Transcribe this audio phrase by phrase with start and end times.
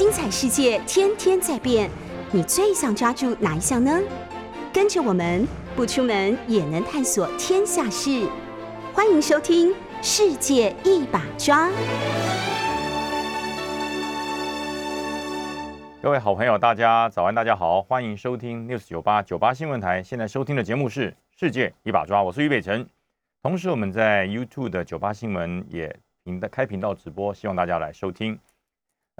[0.00, 1.90] 精彩世界天天在变，
[2.32, 4.00] 你最想抓住哪一项呢？
[4.72, 8.26] 跟着我们不出门也能探索天下事，
[8.94, 9.68] 欢迎收听
[10.00, 11.68] 《世界一把抓》。
[16.00, 20.02] 各位好朋友，大家早安，大家好，欢迎收听 News 九八九八新闻台。
[20.02, 22.88] 现在收听的节目是《世界一把抓》，我是于北辰。
[23.42, 25.94] 同时，我们在 YouTube 的九八新闻也
[26.24, 28.38] 频道开频道直播，希望大家来收听。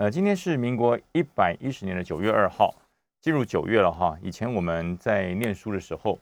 [0.00, 2.74] 呃，今天是民国一百一十年的九月二号，
[3.20, 4.16] 进入九月了哈。
[4.22, 6.18] 以前我们在念书的时候，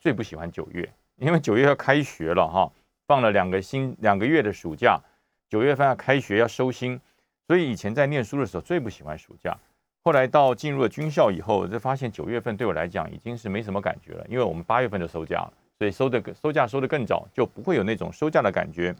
[0.00, 2.68] 最不喜欢九月，因为九月要开学了哈，
[3.06, 5.00] 放了两个星两个月的暑假，
[5.48, 7.00] 九月份要开学要收心，
[7.46, 9.56] 所以以前在念书的时候最不喜欢暑假。
[10.02, 18.92] 后来到进入了军校以后，就发现九月份对我来讲已经是没什么感觉了，因为我们八月份就收假了，所以收的收假收的更早，就不会有那种收假的感觉。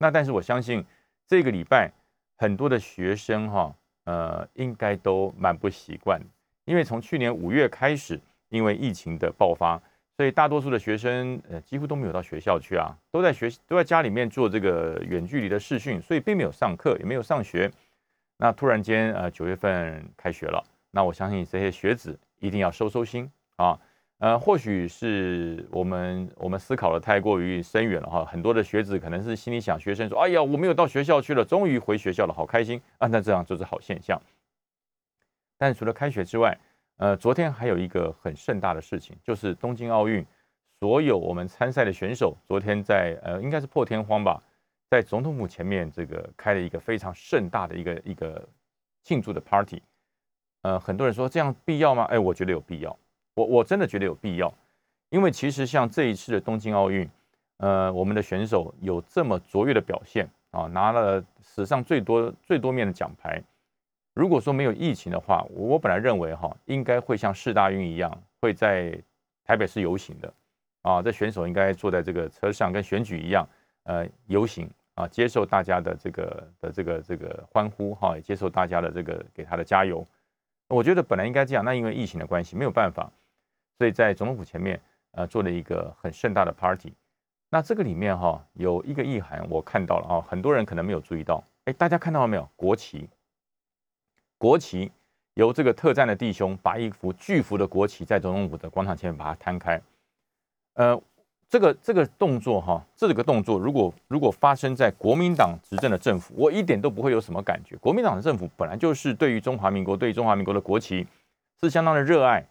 [0.00, 0.84] 那但是我相信
[1.28, 1.88] 这个礼拜。
[2.36, 6.20] 很多的学生哈，呃，应该都蛮不习惯，
[6.64, 8.20] 因为从去年五月开始，
[8.50, 9.80] 因为疫情的爆发，
[10.16, 17.70] 所以大多数的学生呃几乎都没有到学校去啊，都在学都在家里面做这个远距离的视讯，所以并没有上课，也没有上学。
[18.38, 23.78] 那突然间呃九月份开学了，那我相信这些学子一定要收收心啊。
[24.18, 34.18] 呃，或许是我们我们思考的太过于深远了哈，很多的学子可能是心里想，学生说：“哎呀，我没有到学校去了，终于回学校了，好开心啊！”那这样就是好现象。
[35.58, 36.58] 但除了开学之外，
[36.96, 40.24] 呃，昨天还有一个很盛大的事情，就是东京奥运，
[40.80, 44.42] 所有我们参赛的选手昨天在呃，应该是破天荒吧，
[44.88, 48.48] 在总统府前面这个开了一个非常盛大的一个一个
[49.04, 49.82] 庆祝的 party。
[50.62, 52.04] 呃，很多人说这样必要吗？
[52.04, 52.98] 哎，我觉得有必要。
[53.36, 54.52] 我我真的觉得有必要，
[55.10, 57.08] 因为其实像这一次的东京奥运，
[57.58, 63.42] 呃，我们的选手有这么卓越的表现啊，拿了史上最多最多面的奖牌。
[64.14, 68.10] 如果说没有疫情的话，我本来认为哈，应该会像世大运一样，
[68.40, 68.98] 会在
[69.44, 70.32] 台北市游行的
[70.80, 73.46] 啊，这选手应该坐在这个车上，跟选举一样，
[73.82, 80.02] 呃，游行啊，接受大家的这个的这个这个欢呼哈，也接受大家的这个给他的加油。
[80.68, 83.12] 我觉得本来应该这样，那因为疫情的关系，没有办法。
[83.78, 84.80] 所以在总统府前面，
[85.12, 86.92] 呃，做了一个很盛大的 party。
[87.50, 91.42] 那这个里面哈有一个意涵，我看到了啊，很多人可能没有注意到。
[91.64, 92.48] 哎，大家看到了没有？
[92.56, 93.08] 国旗，
[94.38, 94.90] 国旗
[95.34, 99.80] 由这个特战的弟兄把一幅巨幅的国旗在总统府的广场前面把它摊开。
[100.74, 101.00] 呃，
[101.48, 107.76] 这个这个动作哈，这个动作如果如果发生在国民党执政的政府，我一点都不会有什么感觉。
[107.76, 111.06] 国民党的政府本来就是对于中华民国，对于中华民国的国旗
[111.60, 112.44] 是相当的热爱。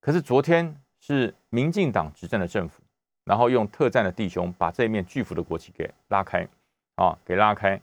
[0.00, 2.82] 可是昨天是民进党执政的政府，
[3.24, 6.46] 然后用特战的弟兄把这一面巨幅的国旗给拉开，
[6.96, 7.80] 啊，给拉开。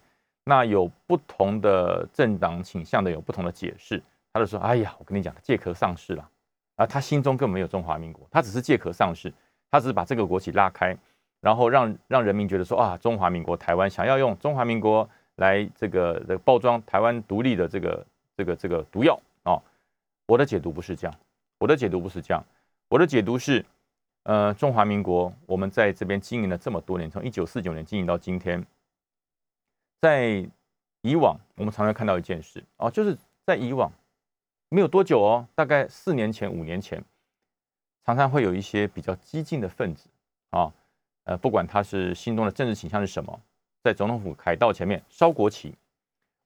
[0.47, 3.99] 那有不同的政党倾向的有不同的解释，
[4.31, 6.29] 他就说：“哎呀，我跟你讲，借壳上市了
[6.75, 6.85] 啊！
[6.85, 9.33] 他心中根本没有中华民国，他只是借壳上市，
[9.71, 10.95] 他只是把这个国旗拉开，
[11.41, 18.05] 然后让让人民觉得说啊，中华民国台湾想要用中华民国来这个的包装台湾独立的这个
[18.37, 19.59] 这个这个毒药啊！
[20.27, 21.15] 我的解读不是这样。”
[21.57, 22.43] 我的解读不是这样，
[22.89, 23.65] 我的解读是，
[24.23, 28.65] 呃，中华民国我们在这边经营了这么多年，从一九四九年经营到今天，
[30.01, 30.45] 在
[31.01, 33.91] 以往我们常常看到一件事哦，就是在以往
[34.69, 37.03] 没有多久哦，大概四年前、五年前，
[38.05, 40.09] 常常会有一些比较激进的分子
[40.49, 40.73] 啊，
[41.23, 43.39] 呃，不管他是心中的政治倾向是什么，
[43.81, 45.73] 在总统府凯道前面烧国旗，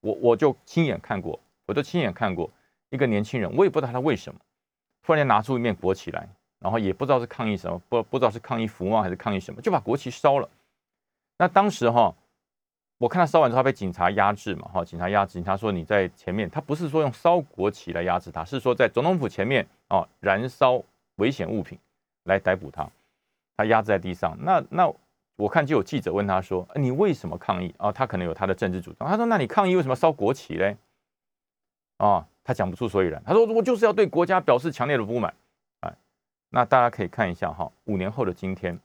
[0.02, 2.52] 我我就亲眼看过，我都亲眼看过
[2.90, 4.40] 一个年轻人，我也不知道他为什么。
[5.10, 10.48] 突然间拿出一面国旗来，然后也不知道是抗议什么，不不知道是抗议服贸还是抗议什么，就把国旗烧了。
[11.40, 12.14] 那当时哈，
[13.00, 20.80] 我看他烧完之后被警察压制嘛，哈，警察压制，警察说你在前面，他不是说用烧国旗来压制他，是说在总统府前面哦燃烧
[21.16, 21.76] 危险物品
[22.26, 22.88] 来逮捕他，
[23.58, 24.38] 他压制在地上。
[24.40, 24.94] 那那
[25.38, 27.92] 我看就有记者问他说，你为什么抗议啊？
[27.92, 29.10] 他可能有他的政治主张。
[29.10, 30.78] 他说，那你抗议为什么烧国旗嘞？
[31.98, 32.28] 啊？
[32.50, 33.22] 他讲不出所以然。
[33.24, 35.32] 他说：“我就是要对国家表示强烈的不满。”
[35.82, 35.96] 哎，
[36.50, 38.80] 那大家可以看一下哈，五年后的今天，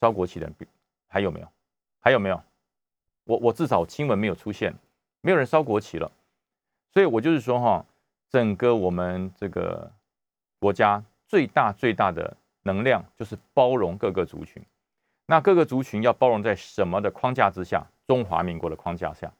[0.00, 0.54] 烧国旗的人
[1.08, 1.48] 还有没有？
[1.98, 2.40] 还有没有？
[3.24, 4.72] 我我至少新闻没有出现，
[5.20, 6.08] 没有人烧国旗了。
[6.92, 7.84] 所以我就是说哈，
[8.30, 9.90] 整个我们这个
[10.60, 14.62] 国家最大最大的能量就是包容各个族群。
[15.26, 17.84] 那各个族群要包容在什么的框架之下？
[18.06, 19.32] 中华民国的框架下。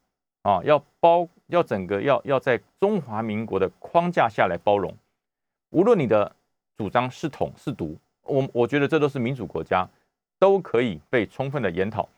[0.47, 4.95] 啊，要包要整个要要在中华民国的框架下来包容，
[5.71, 6.31] 无论你的
[6.77, 9.85] 主张是统是独，我我觉得这都是民主国家，
[10.39, 12.09] 都可以被充分的研讨。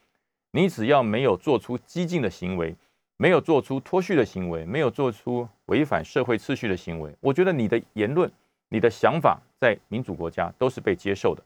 [0.50, 2.76] 你只要没有做出激进的行为，
[3.16, 8.30] 没有做出脱序的行为，没有做出违反社会秩序的行为，我觉得你的言论、
[8.68, 11.42] 你的想法在民主国家都是被接受的。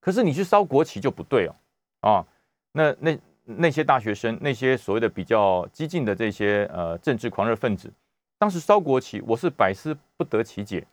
[0.00, 1.54] 可是你去烧国旗就不对哦，
[2.00, 2.26] 啊，
[2.72, 7.92] 那那那些大学生，那些所谓的比较激进的这些呃政治狂热分子，
[8.38, 10.86] 当时烧国旗，我是百思不得其解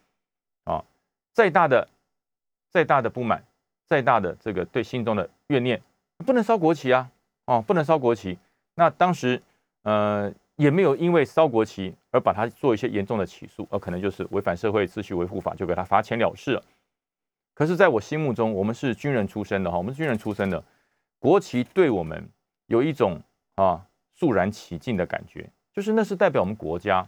[0.63, 0.83] 啊！
[1.33, 1.87] 再大的
[2.69, 3.43] 再大的不满，
[3.85, 5.81] 再大的这个对心中的怨念，
[6.25, 7.09] 不能烧国旗啊，
[7.45, 8.37] 哦，不能烧国旗。
[8.75, 9.41] 那当时
[9.83, 16.63] 呃也没有因为烧国旗而把他做一些严重的起诉，而可能就是违反社会秩序维护法，就给他罚钱了事了。
[17.53, 20.63] 可是，在我心目中，我们是军人出身的哈，我们是军人出身的，
[21.19, 22.29] 国旗对我们
[22.69, 23.19] 有一种
[23.56, 23.86] 啊
[24.16, 27.06] 肃然起敬的感觉，就是那是代表我们国家。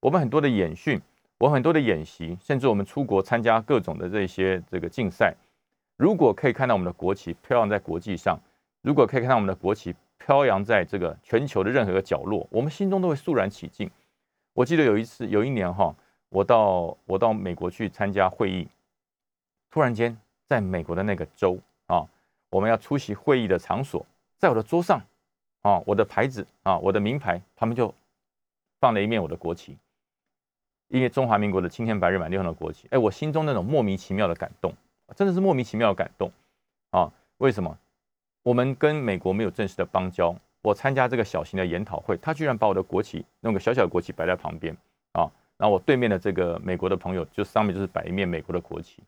[0.00, 1.00] 我们很多的演训，
[1.38, 5.34] 我很多的演习，甚至我们出国参加各种的这些这个竞赛，
[5.96, 8.38] 如果可以看到我们的国旗飘扬在国际上，
[8.82, 13.88] 如果可以看到我们的国旗飘扬在这个全球的任何一个角落，我们心中都会肃然起敬。
[14.52, 15.94] 我记得有一次，有一年哈，
[16.28, 18.66] 我到我到美国去参加会议。
[19.70, 20.16] 突然间，
[20.48, 22.04] 在美国的那个州啊，
[22.50, 24.04] 我们要出席会议的场所，
[24.38, 25.02] 在我的桌上
[25.62, 27.92] 啊，我的牌子啊，我的名牌旁边就
[28.80, 29.76] 放了一面我的国旗，
[30.88, 32.86] 因为中华民国的青天白日满地红的国旗。
[32.90, 34.72] 哎，我心中那种莫名其妙的感动，
[35.16, 36.30] 真的是莫名其妙的感动
[36.90, 37.12] 啊！
[37.38, 37.76] 为什么？
[38.44, 44.74] 我们跟美国没有正式的邦交，我参加这个小型的研讨会，他居然把我的国旗弄个小小的国旗摆在旁边
[45.12, 49.02] 啊，然后我对面的这个美国的朋友，就上面就是摆一面美国的国旗。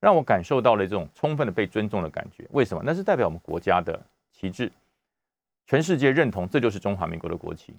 [0.00, 2.46] 让我感受到了这种充分的被尊重的感觉。
[2.50, 2.82] 为什么？
[2.84, 3.98] 那是代表我们国家的
[4.44, 4.70] 旗帜，
[5.66, 7.74] 全世界认同这就是中华民国的国旗。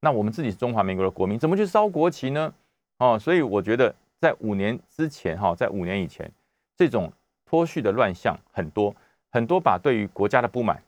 [0.00, 2.54] 那我们自己是中华民国的国民，怎么去烧国旗呢？
[2.98, 6.30] 哦，所以我觉得在五年之前，哈，在五年以前，
[6.76, 7.12] 这种
[7.44, 8.94] 脱序的乱象很多，
[9.30, 10.80] 很多把对于国家的不满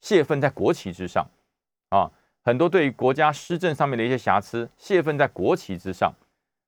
[0.00, 1.26] 泄愤在国旗之上，
[1.88, 2.10] 啊，
[2.44, 6.12] 很多对于国家施政上面的一些瑕疵泄愤在国旗之上。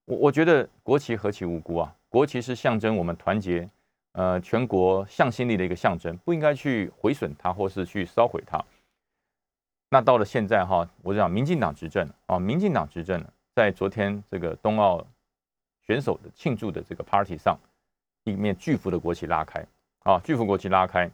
[0.06, 1.94] 我我觉得国旗何其无辜啊！
[2.08, 3.68] 国旗是象征我们团结，
[4.12, 8.60] 呃，全国向心力的一个象征，不应该去毁损它，或是去烧毁它。
[9.88, 13.24] 那到了现在哈，我讲民进党执政啊，民进党执政
[13.54, 15.06] 在昨天这个冬奥
[15.86, 17.56] 选手的庆祝的这个 party 上，
[18.24, 19.64] 一面巨幅的国旗拉开
[20.00, 21.08] 啊，巨幅国旗拉开。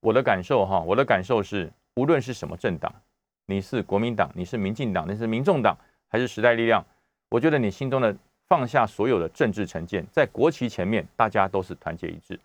[0.00, 2.92] 我的感受哈，我的感受是，无论是什么政党，
[3.46, 5.76] 你是国民党，你是民进党，你是民众党，
[6.08, 6.84] 还是时代力量，
[7.28, 8.16] 我觉得你心中的。
[8.48, 12.38] 放下所有的政治成见，在国旗前面，大家都是团结一致。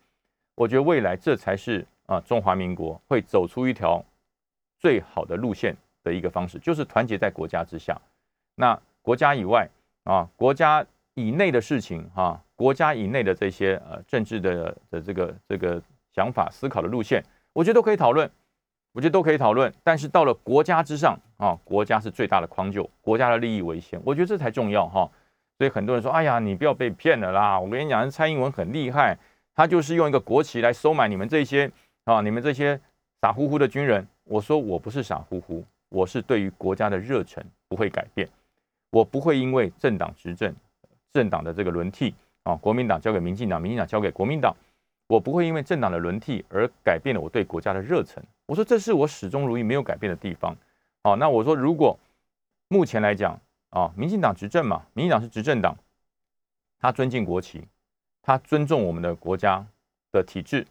[0.56, 4.04] 我觉得未来这才是啊，中华民国会走出一条
[4.78, 8.00] 最好的路线的一个方式，就是团结在国家之下。
[8.56, 9.68] 那国家以外
[10.04, 15.82] 啊，国家以内的事情哈，国家以内的这些呃政治的的这个这个
[16.14, 17.24] 想法思考的路线，
[17.54, 18.30] 我觉得都可以讨论，
[18.94, 19.74] 我觉得都可以讨论。
[19.84, 25.10] 但是到了国家之上啊，国家是最大的框就，国家的利益为先，我觉得这才重要哈。
[25.60, 27.60] 所以很多人说：“哎呀，你不要被骗了啦！
[27.60, 29.18] 我跟你讲，蔡英文很厉害，
[29.54, 31.70] 他就是用一个国旗来收买你们这些
[32.06, 32.80] 啊，你们这些
[33.22, 38.26] 傻乎乎的军人。”我说：“我不是傻乎乎，我是对于国家的热忱不会改变，
[38.90, 40.56] 我不会因为政党执政、
[41.12, 44.56] 政党的这个轮替啊，国民党交给民进党，民进党交给国民党，
[45.08, 48.24] 我不会因为政党的轮替而改变了我对国家的热忱。
[48.46, 50.56] 我说这是我始终如一没有改变的地方。
[51.04, 52.00] 好，那我说如果
[52.70, 53.38] 目前来讲。”
[53.70, 55.78] 啊，民进党执政嘛，民进党是执政党，
[56.80, 57.68] 他尊敬国旗，
[58.24, 59.64] 他尊重我们的国家
[60.12, 60.66] 的体制，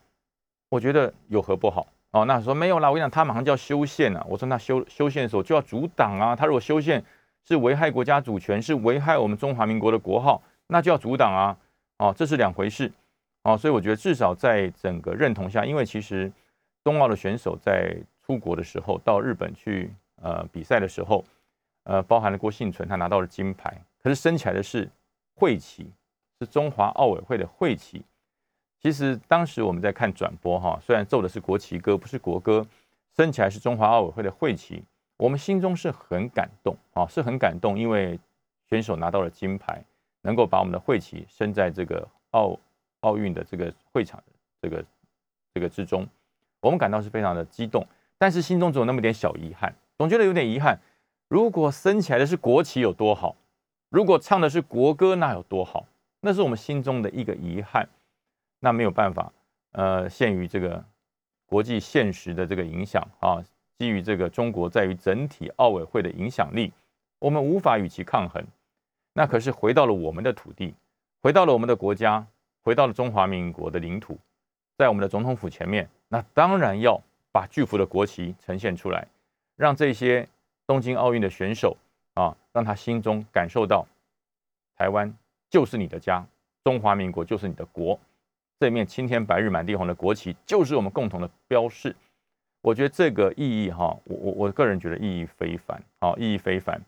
[0.68, 1.86] 我觉得有何不好？
[2.10, 4.26] 哦，那说没有啦，我跟你讲，他马上就要修宪了。
[4.28, 7.04] 我说那修修宪的时候就要阻挡啊，他如果修宪
[7.44, 11.56] 是危害国家主权，是危害我们中华民国的国号，那就要阻挡啊。
[11.98, 12.90] 哦，这是两回事。
[13.42, 16.32] 哦，所以我觉得至少在整个认同下，因为其实
[16.82, 21.24] 冬奥的选手在出国的时候，到日本去呃比赛的时候。
[21.88, 24.87] 呃，包含了郭幸存，他拿到了金牌，可是升起来的是
[25.35, 25.90] 会旗，
[26.38, 28.02] 是中华奥委会的会旗。
[28.78, 32.66] 其实当时我们在看转播哈，虽然奏的是国旗歌，不是国歌，
[33.16, 34.85] 升起来是中华奥委会的会旗，
[35.16, 38.21] 我们心中是很感动啊，是很感动，因为
[38.68, 39.83] 选手拿到了金牌，
[40.21, 42.54] 能够把我们的会旗升在这个奥
[43.00, 44.23] 奥运的这个会场
[44.61, 44.85] 这个
[45.54, 46.07] 这个之中，
[46.61, 47.87] 我们感到是非常的激动，
[48.18, 50.78] 但是心中总有那么点小遗憾，总觉得有点遗憾。
[51.28, 53.37] 如果升起来的是国旗有多好，
[53.90, 55.87] 如果唱的是国歌那有多好，
[56.20, 57.87] 那是我们心中的一个遗憾。
[58.61, 59.30] 那没有办法，
[59.73, 60.82] 呃，限于这个
[61.44, 63.44] 国际现实的这个影响啊，
[63.78, 66.73] 基于这个中国在于整体奥委会的影响力，
[67.18, 68.42] 我们无法与其抗衡。
[69.12, 70.75] 那可是回到了我们的土地，
[71.20, 72.26] 回到了我们的国家，
[72.64, 74.18] 回到了中华民国的领土，
[74.78, 76.99] 在我们的总统府前面，那当然要
[77.30, 79.06] 把巨幅的国旗呈现出来，
[79.56, 80.26] 让这些。
[80.68, 81.76] 东京奥运的选手
[82.12, 83.87] 啊，让他心中感受到
[84.76, 85.12] 台湾
[85.48, 86.25] 就是你的家，
[86.62, 87.98] 中华民国就是你的国，
[88.60, 91.96] 这面青天白日满地红的国旗就是我们共同的标示。
[92.60, 96.78] 我觉得这个意义哈，我我我个人觉得意义非凡，好，意义非凡。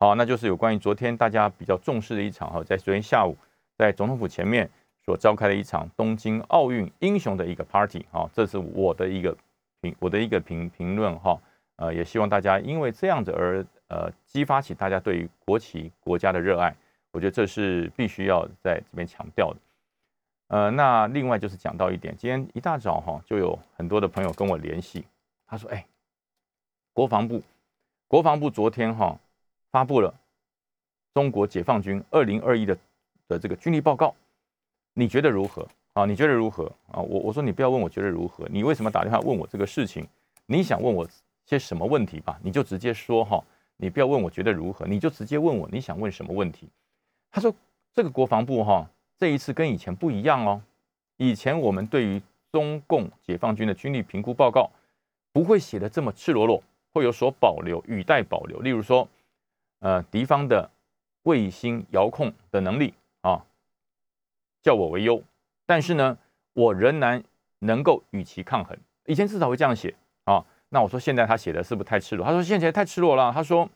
[0.00, 3.36] 好，那就是有关于昨天大家比较重视的一场哈，在昨天下午
[3.76, 4.70] 在总统府前面
[5.04, 9.36] 所召开的一场东京奥运英雄的一个 party 哈，这是我的一个
[9.82, 11.38] 评我的一个评评论哈，
[11.78, 16.72] 呃，也希望大家因为这样子而呃激发起大家对于国旗国家的热爱，
[17.10, 19.56] 我觉得这是必须要在这边强调的。
[20.48, 25.04] 呃，那另外就是讲到一点，今天一大早哈就有很多的朋友跟我联系，
[25.46, 25.86] 他说：“哎，
[26.92, 27.42] 国防部，
[28.06, 29.18] 国防部昨天哈。”
[29.70, 30.12] 发布了
[31.12, 32.74] 中国解放军二零二一的
[33.28, 34.14] 的这个军力报告，
[34.94, 36.06] 你觉得如何啊？
[36.06, 37.02] 你觉得如何啊？
[37.02, 40.08] 我我说你不要问我觉得如何，你为什么打电话问我这个事情？
[40.46, 41.06] 你想问我
[41.48, 42.38] 些什么问题吧？
[42.42, 43.42] 你就直接说哈，
[43.76, 46.68] 你不要问我觉得如何，你就直接问我你想问什么问题。
[47.30, 47.54] 他说
[47.92, 50.62] 这个国防部哈这一次跟以前不一样哦，
[51.16, 54.70] 以前我们对于中共解放军的军力评估报告
[55.32, 56.62] 不会写的这么赤裸裸，
[56.92, 59.08] 会有所保留，语带保留，例如说。
[59.80, 60.68] 呃，敌方的
[61.22, 63.46] 卫星遥控的能力啊，
[64.60, 65.22] 叫我为优，
[65.66, 66.18] 但是呢，
[66.52, 67.22] 我仍然
[67.60, 68.76] 能够与其抗衡。
[69.06, 69.94] 以前至少会这样写。
[70.70, 72.24] 那我说现在他写的是不是太赤裸？
[72.24, 73.32] 他说现在太赤裸了。
[73.32, 73.68] 他说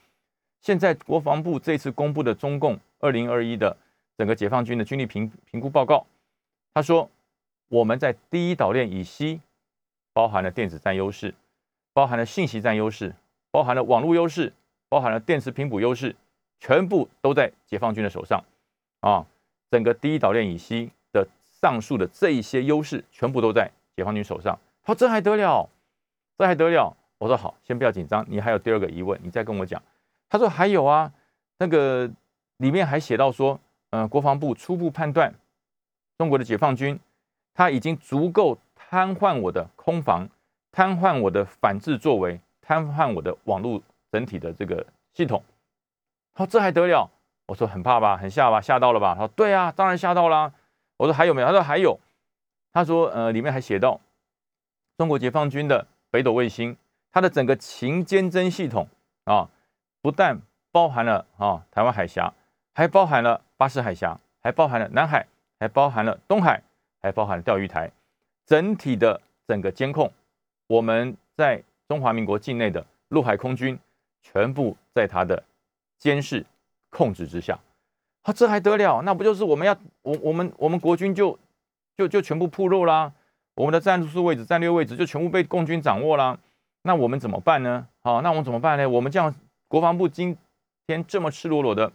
[0.60, 3.76] 现在国防部这次公布的中共二零二一的
[4.16, 6.06] 整个解放军的军力评评估报告，
[6.74, 7.10] 他说
[7.68, 9.40] 我们在第一岛链以西，
[10.12, 11.34] 包含了电子战优势，
[11.92, 13.14] 包含了信息战优势，
[13.50, 14.52] 包含了网络优势。
[14.92, 16.14] 包含了电磁频谱优势，
[16.60, 18.44] 全部都在解放军的手上
[19.00, 19.24] 啊！
[19.70, 21.26] 整个第一岛链以西的
[21.62, 24.58] 上述的这一些优势，全部都在解放军手上。
[24.84, 25.66] 他说：“这还得了？
[26.42, 29.80] 这还得了？”我说：“好，先不要紧张，你还有第二个疑问，你再跟我讲。”
[30.28, 31.12] 他说：“还有啊，
[31.58, 32.10] 那个
[32.56, 35.32] 里面还写到说，嗯，国防部初步判断，
[36.18, 36.98] 中国的解放军
[37.54, 40.28] 他已经足够瘫痪我的空防，
[40.72, 43.80] 瘫痪我的反制作为，瘫痪我的网络。”
[44.12, 44.84] 整体的这个
[45.14, 45.42] 系统，
[46.34, 47.08] 他说这还得了？
[47.46, 49.14] 我说很怕吧，很吓吧，吓到了吧？
[49.14, 50.52] 他说对啊，当然吓到了。
[50.98, 51.46] 我说还有没有？
[51.46, 51.98] 他说还有。
[52.70, 53.98] 他说呃，里面还写到
[54.98, 56.76] 中国解放军的北斗卫星，
[57.10, 58.86] 它的整个勤监侦系统
[59.24, 59.48] 啊，
[60.00, 60.40] 不但
[60.70, 62.32] 包含了啊台湾海峡，
[62.72, 65.26] 还包含了巴士海峡，还包含了南海，
[65.58, 66.62] 还包含了东海，
[67.00, 67.90] 还包含了钓鱼台，
[68.46, 70.12] 整体的整个监控，
[70.68, 73.76] 我们在中华民国境内的陆海空军。
[74.24, 75.42] 全部在他的
[75.98, 76.46] 监视
[76.90, 77.58] 控制之下，
[78.22, 79.02] 啊，这还得了？
[79.02, 81.36] 那不就是我们要我我们我们国军就
[81.96, 83.12] 就就全部铺路啦？
[83.54, 86.38] 我们的战术位置、战略位置就全部被共军掌握啦？
[86.82, 87.86] 那我们怎么办呢？
[88.02, 88.88] 好，那我们怎么办呢？
[88.88, 89.34] 我们这样，
[89.68, 90.36] 国防部今
[90.86, 91.92] 天这么赤裸裸的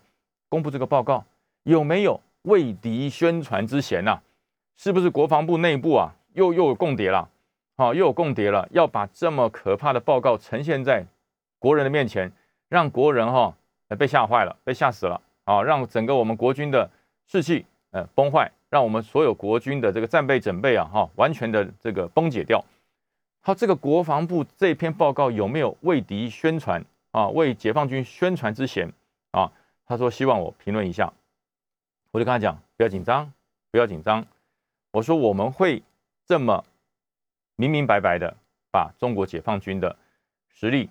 [0.49, 1.25] 公布这个报告，
[1.63, 4.21] 有没有为敌宣传之嫌呐？
[4.77, 7.29] 是不是国防部内部啊，又又有共谍了？
[7.75, 11.05] 好，又有共谍了，要把这么可怕的报告呈现在？
[11.59, 12.31] 国人的面前，
[12.69, 13.55] 让国人哈
[13.97, 15.63] 被吓坏了，被吓死了啊！
[15.63, 16.89] 让整个我们国军的
[17.25, 22.63] 士气呃崩坏，让我们所有国军的这个战备准备啊哈完全的这个崩解掉。
[23.41, 27.27] 好，这个国防部这篇报告有没有为敌宣传啊？
[27.29, 28.91] 为解放军宣传之嫌
[29.31, 29.51] 啊？
[29.85, 31.13] 他说希望我评论一下，
[32.11, 33.31] 我就跟他讲不要紧张，
[33.71, 34.25] 不要紧张。
[34.91, 35.81] 我说我们会
[36.25, 36.65] 这么
[37.55, 38.35] 明明白白的
[38.69, 39.95] 把中国解放军的
[40.49, 40.89] 实力。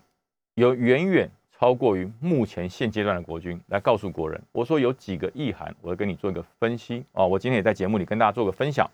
[0.54, 7.24] 有远远超过于目前现阶段的国军来告诉国人，我说有几个意涵，我要跟你做一个分析啊。
[7.24, 8.90] 我今天也在节目里跟大家做个分享。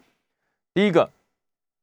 [0.73, 1.11] 第一个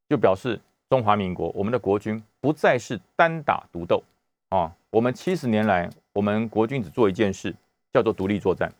[0.07, 0.59] 就表示
[0.89, 4.01] 中华民国我们的国军不再是单打独斗
[4.47, 4.71] 啊。
[4.89, 7.53] 我们七十年来，我们国军只做一件事，
[7.91, 8.71] 叫做独立作战。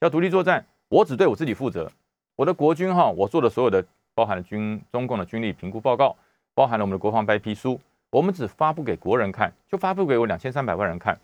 [0.00, 1.90] 要独立作战，我只对我自己负责。
[2.36, 3.82] 我的国军哈，我做的所有的
[4.14, 6.14] 包含了军中共的军力评估报告，
[6.54, 7.80] 包含了我们的国防白皮书。
[8.10, 11.18] 我们只发布给国人看，就发布给我两千三百万人看，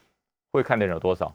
[0.57, 1.35] 会看的人有多少？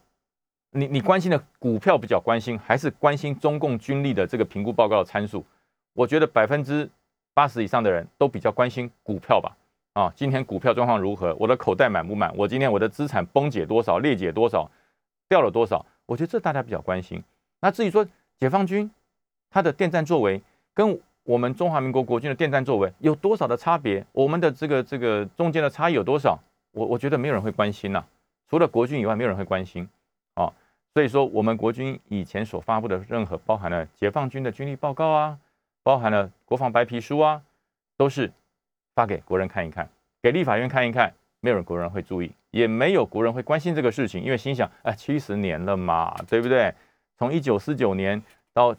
[0.72, 5.46] 你你关心的股票比较关心，还是关心中共军力的这个评估报告的参数？
[5.94, 6.90] 我觉得百分之
[7.34, 9.56] 八十以上的人都比较关心股票吧。
[9.94, 11.36] 啊，今天股票状况如何？
[11.40, 12.34] 我的口袋满不满？
[12.36, 14.00] 我今天我的资产崩解多少？
[14.00, 14.70] 裂解多少？
[15.30, 15.86] 掉了多少？
[16.06, 17.24] 我觉得这大家比较关心。
[17.62, 18.06] 那至于说
[18.40, 18.90] 解放军
[19.50, 20.42] 他的电站作为
[20.74, 21.00] 跟。
[21.24, 24.04] 我们中华民国国军的电站作为有多少的差别？
[24.12, 26.38] 我们的这个这个中间的差异有多少？
[26.72, 28.04] 我我觉得没有人会关心呐，
[28.52, 29.88] 除了国军以外，没有人会关心
[30.34, 30.52] 啊。
[30.94, 35.40] 所以说，我们国军以前所发布的任何包含了解放军的军力报告啊，
[35.84, 37.42] 包含了国防白皮书啊，
[37.96, 38.30] 都是
[38.94, 39.88] 发给国人看一看，
[40.22, 46.76] 给立法院看一看，没有人国人会注意，也没有国人会关心这个事情，因为心想，哎，七十年了嘛，对不对？
[47.18, 48.22] 从一九四九年
[48.54, 48.76] 到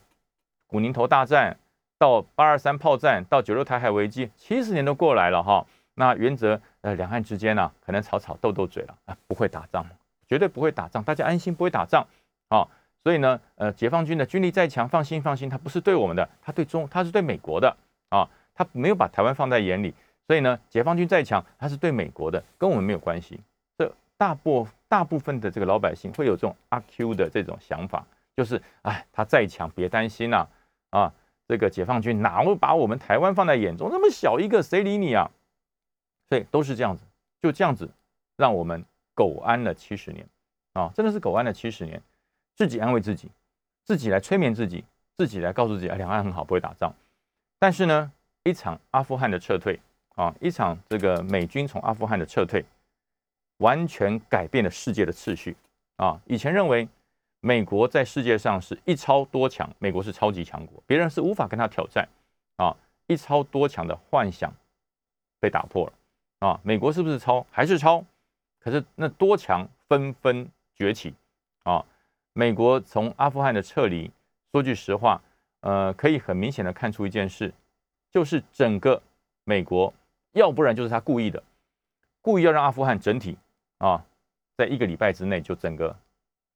[0.66, 1.56] 古宁头大战，
[1.98, 5.66] 到八二三炮战，到九六台海危机，七十年都过来了哈。
[5.94, 9.86] 那原则，呃，两岸之间呢，可能吵吵斗斗嘴了啊，不会打仗，
[10.28, 12.06] 绝对不会打仗，大家安心，不会打仗
[12.48, 12.66] 啊。
[13.02, 17.76] 所以呢，呃，解放军的军力再强，放心放心，他不是对我们的，他对中，他是对美国的
[18.10, 19.92] 啊，他没有把台湾放在眼里。
[20.26, 23.40] 所以呢，解放军再强，他是对美国的，跟我们没有关系。
[23.76, 28.04] 这大部大部分的这个老百姓会有这种阿 Q 的这种想法，
[28.36, 30.46] 就是哎，他再强别担心呐，
[30.90, 31.12] 啊，
[31.48, 33.88] 这个解放军哪会把我们台湾放在眼中？
[33.90, 35.28] 那么小一个，谁理你啊？
[36.32, 37.04] 对，都是这样子，
[37.42, 37.86] 就这样子，
[38.38, 38.82] 让我们
[39.14, 40.26] 苟安了七十年
[40.72, 42.02] 啊，真的是苟安了七十年。
[42.56, 43.28] 自己安慰自己，
[43.84, 44.82] 自己来催眠自己，
[45.18, 46.90] 自己来告诉自己，两岸很好，不会打仗。
[47.58, 48.10] 但是呢，
[48.44, 49.78] 一场阿富汗的撤退
[50.14, 52.64] 啊，一场这个美军从阿富汗的撤退，
[53.58, 55.54] 完全改变了世界的次序
[55.96, 56.18] 啊！
[56.24, 56.88] 以前认为
[57.40, 62.08] 美国在世界上是一超多强，美国是超级强国，别人是无法跟他挑战
[62.56, 62.74] 啊！
[63.06, 64.50] 一超多强的幻想
[65.38, 65.92] 被打破了
[66.42, 66.58] 啊！
[66.64, 67.46] 美国是不是超？
[67.52, 68.04] 还是超？
[68.58, 71.14] 可是那多强纷纷崛起
[71.62, 71.84] 啊！
[72.32, 74.10] 美国从阿富汗的撤离，
[74.50, 75.22] 说句实话，
[75.60, 77.54] 呃，可以很明显的看出一件事，
[78.10, 79.00] 就是整个
[79.44, 79.94] 美国，
[80.32, 81.40] 要不然就是他故意的，
[82.20, 83.38] 故意要让阿富汗整体
[83.78, 84.04] 啊，
[84.56, 85.96] 在一个礼拜之内就整个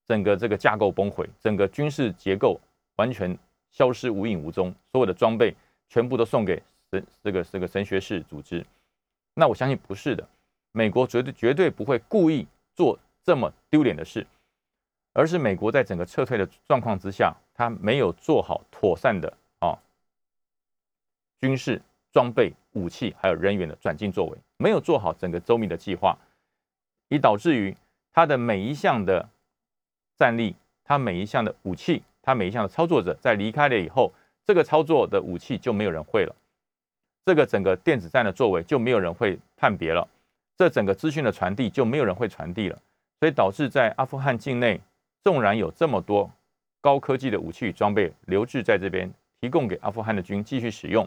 [0.05, 2.59] 整个这个架构崩毁，整个军事结构
[2.97, 3.37] 完全
[3.71, 5.55] 消失无影无踪，所有的装备
[5.87, 8.65] 全部都送给神这个这个神学式组织。
[9.39, 10.27] 那我相信不是的，
[10.71, 14.25] 美国绝对绝对不会故意做这么丢脸的事。
[15.13, 19.77] 而是美国在整个撤退的状况之下，他没有做好妥善的啊
[21.39, 21.79] 军事
[22.11, 26.17] 装备、武器还有人员的转进作为，没有做好整个周密的计划，
[27.09, 27.75] 以导致于
[28.11, 29.29] 他的每一项的
[30.17, 34.11] 战力、他每一项的武器、他每一项的操作者在离开了以后，
[34.45, 36.35] 这个操作的武器就没有人会了，
[37.27, 40.07] 这个整个电子战的作为就没有人会判别了，
[40.55, 42.81] 这整个资讯的传递就没有人会传递了，
[43.19, 44.79] 所以导致在阿富汗境内。
[45.25, 46.31] 纵然有这么多
[46.79, 49.11] 高科技的武器与装备留置在这边，
[49.41, 51.05] 提供给阿富汗的军继续使用，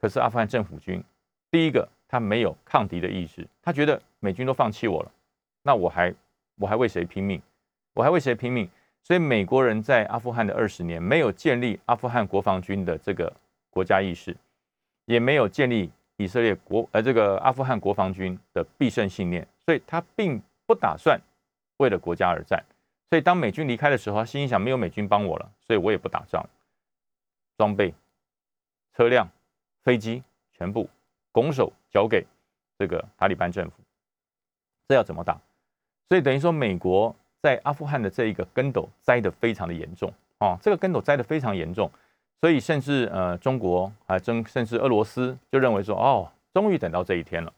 [0.00, 1.02] 可是阿富汗政府军，
[1.50, 5.10] 第一个他没有抗敌的意识，他觉得美军都放弃我了，
[5.64, 6.14] 那我还
[6.54, 7.42] 我还为谁拼命？
[7.94, 8.70] 我还为谁拼命？
[9.02, 13.32] 所以美国人在阿富汗的二十年没有建立阿富汗国防军的这个
[13.70, 14.36] 国家意识，
[15.08, 21.18] 也没有建立以色列国呃这个阿富汗国防军的必胜信念，所以他并不打算
[21.78, 22.62] 为了国家而战。
[23.08, 26.46] 所以当美军离开的时候，他心想：没有美军帮我了，所以我也不打仗。
[27.56, 27.94] 装备、
[28.94, 29.26] 车辆、
[29.82, 30.88] 飞机全部
[31.32, 32.26] 拱手交给
[32.78, 33.72] 这个塔利班政府，
[34.86, 35.40] 这要怎么打？
[36.06, 40.58] 所以等于说，美国在阿富汗的这一个跟斗栽得非常的严重啊！
[40.60, 41.90] 这个跟斗栽得非常严重，
[42.40, 47.52] 所以甚至呃，中国还真甚至俄罗斯就认为说：哦，终于等到这一天了，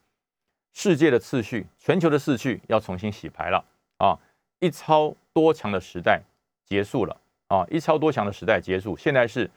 [0.73, 3.65] 世界的次序、全球的次序要重新洗牌了
[3.99, 4.19] 啊！
[4.59, 6.23] 一超多强的时代
[6.65, 7.17] 结束了
[7.49, 7.67] 啊！
[7.71, 9.51] 一超多强的时代结束，现在是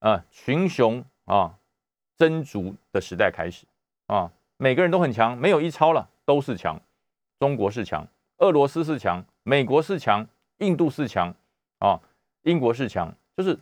[0.00, 1.54] 呃群雄啊
[2.16, 3.66] 争逐的时代开始
[4.06, 4.30] 啊！
[4.56, 6.80] 每个人都很强，没有一超了，都是强。
[7.38, 8.06] 中国是强，
[8.38, 10.26] 俄罗斯是强，美国是强，
[10.58, 11.34] 印度是强
[11.78, 11.98] 啊，
[12.42, 13.58] 英国是强，就是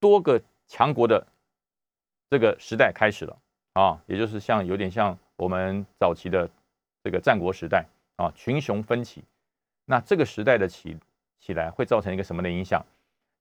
[0.00, 1.26] 多个强国的
[2.30, 3.38] 这个时代开始了
[3.72, 4.02] 啊！
[4.06, 6.48] 也就是像有点像我们早期的
[7.02, 9.22] 这个战国时代啊，群雄分起。
[9.84, 10.96] 那这个时代的起
[11.40, 12.84] 起来会造成一个什么的影响？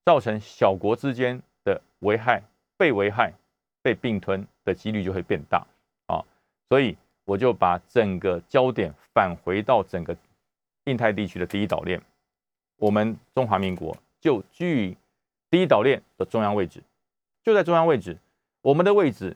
[0.05, 2.41] 造成小国之间的危害、
[2.77, 3.33] 被危害、
[3.81, 5.67] 被并吞的几率就会变大
[6.05, 6.23] 啊！
[6.69, 10.15] 所以我就把整个焦点返回到整个
[10.85, 12.01] 印太地区的第一岛链，
[12.77, 14.97] 我们中华民国就居于
[15.49, 16.83] 第一岛链的中央位置，
[17.43, 18.17] 就在中央位置，
[18.61, 19.35] 我们的位置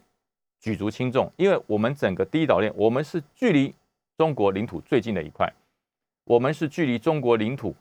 [0.60, 3.74] 举足轻重，因为我们整个第一岛链，我们是距离
[4.18, 5.52] 中国领土最近的一块。
[6.26, 7.76] 我们是距离中国领土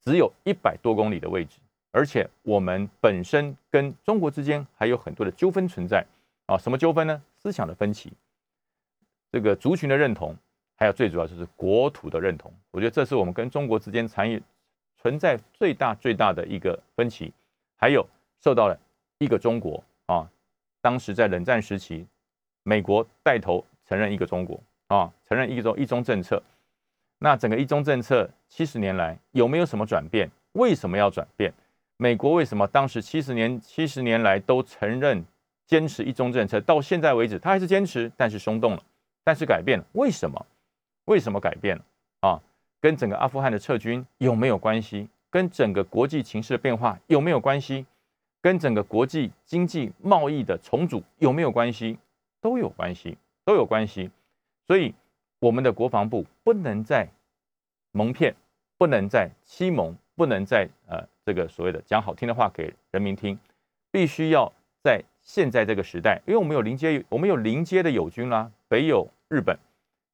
[0.00, 1.58] 只有一百多公里的位置，
[1.90, 6.04] 而且我们本身跟中国之间还有很多的纠纷存在
[6.46, 6.56] 啊！
[6.56, 7.22] 什么纠纷呢？
[7.38, 8.12] 思想的分歧，
[9.30, 10.36] 这个族群的认同，
[10.76, 12.52] 还有最主要就是国土的认同。
[12.70, 14.40] 我觉得这是我们跟中国之间产业
[14.96, 17.32] 存在最大最大的一个分歧。
[17.82, 18.08] 还有
[18.40, 18.78] 受到了
[19.18, 20.30] 一个中国啊，
[20.80, 22.06] 当时在冷战时期，
[22.62, 26.40] 美国带头承认一个中国啊，承认一个中一中政策。
[27.18, 30.30] 那整个一中政策七十年来有没有什么转变？
[30.52, 31.52] 为什么要转变？
[31.96, 35.24] 美国为什么当时七十年七十年来都承认
[35.66, 36.60] 坚持一中政策？
[36.60, 38.82] 到现在为止，他还是坚持，但是松动了，
[39.24, 39.84] 但是改变了。
[39.94, 40.46] 为什么？
[41.06, 41.84] 为什么改变了？
[42.20, 42.40] 啊，
[42.80, 45.08] 跟整个阿富汗的撤军有没有关系？
[45.32, 47.86] 跟整个国际情势的变化有没有关系？
[48.42, 51.98] 跟整个国际经济贸易的重组有没有关系？
[52.40, 54.10] 都有关系，都有关系。
[54.66, 54.94] 所以，
[55.38, 57.08] 我们的国防部不能再
[57.92, 58.34] 蒙骗，
[58.76, 63.38] 不能再欺蒙，不能再呃这个所谓的讲好听的话给人民听，
[63.90, 69.56] 必须要在现在这个时代，因为我们有临接，我们有临接的友军啦，北有日本，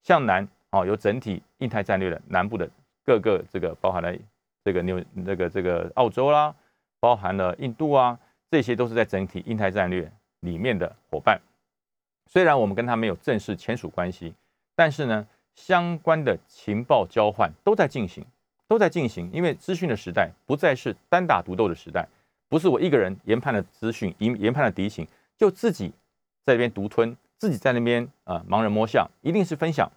[0.05, 2.71] 向南啊有整体印太战略的南部的
[3.05, 4.15] 各个这个包含了
[4.65, 6.55] 这个纽这个这个澳洲啦。
[7.01, 8.19] 包含了印度啊，
[8.51, 11.41] 这些都是在整体印太战略里面的伙伴。
[12.27, 14.35] 虽然我们跟他没有正式签署关系，
[14.75, 18.27] 但是呢，相关的情报交换都在进行，
[18.67, 19.31] 都在进行。
[19.33, 22.09] 因为资讯的时代不再是单打独斗的时代，
[22.49, 25.93] 不是我一个人研判了资讯、研研判了敌情，就自己
[26.43, 29.89] 在那边独吞，自己在那边啊盲人摸象，一定是分享，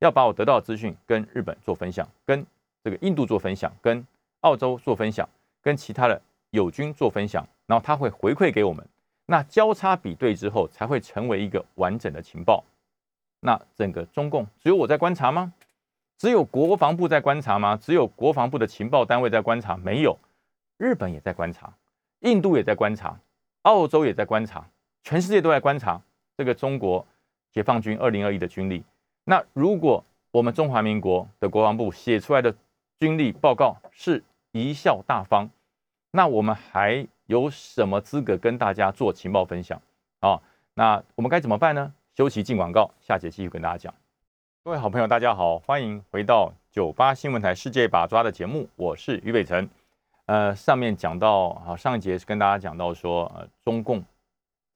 [0.00, 2.44] 要把我得到的资讯跟日本做分享，跟
[2.88, 4.06] 这个印度做分享，跟
[4.40, 5.28] 澳洲做分享，
[5.60, 6.18] 跟其他的。
[6.52, 8.82] 友军做分享，然后他会回馈给我们，
[9.26, 12.64] 那交叉比对之后，才会成为一个完整的情报。
[13.40, 15.52] 那整个中共只有我在观察吗？
[16.16, 17.76] 只有国防部在观察吗？
[17.76, 19.76] 只有国防部的情报单位在观察？
[19.76, 20.18] 没有，
[20.78, 21.70] 日本也在观察，
[22.20, 23.20] 印度也在观察，
[23.64, 24.66] 澳洲也在观察，
[25.02, 26.00] 全世界都在观察
[26.34, 27.06] 这个中国
[27.52, 28.82] 解放军二零二一的军力。
[29.24, 32.56] 那如果我们中华民国的国防部写出来的
[33.00, 35.48] 军力报告是贻笑大方？
[36.10, 39.80] 那我们还有什么资格跟大家做情报分享
[40.18, 40.42] 啊？
[40.74, 41.94] 那我们该怎么办呢？
[42.16, 43.94] 休息进广告，下节继续跟大家讲。
[44.64, 49.70] 各位好朋友，大家好，欢迎回到九八新闻台世界把抓的节目，我是于北辰。
[50.26, 54.04] 呃，上面讲到啊，上一节是跟大家讲到说，呃，中共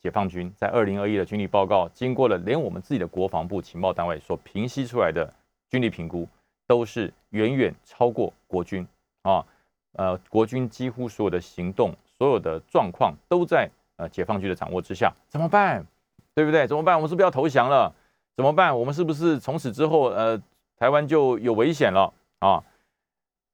[0.00, 5.34] 解放军在二零二一的军力报告，经过了连我们自己的国防部情报单位所平息出来的
[5.68, 6.28] 军力评估，
[6.66, 8.86] 都是远远超过国军
[9.22, 9.44] 啊。
[9.92, 15.86] 呃，国军几乎所有的行动、所有的状况都在呃解放军的掌握之下，怎么办？
[16.34, 16.66] 对不对？
[16.66, 16.96] 怎么办？
[16.96, 17.94] 我们是不是要投降了？
[18.34, 18.78] 怎么办？
[18.78, 20.40] 我们是不是从此之后，呃，
[20.78, 22.64] 台湾就有危险了啊？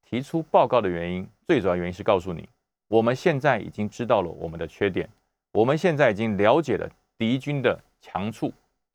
[0.09, 2.49] 提出报告的原因，最主要原因是告诉你，
[2.87, 5.09] 我们现在已经知道了我们的缺点，
[5.51, 8.53] 我们现在已经了解了敌军的强处，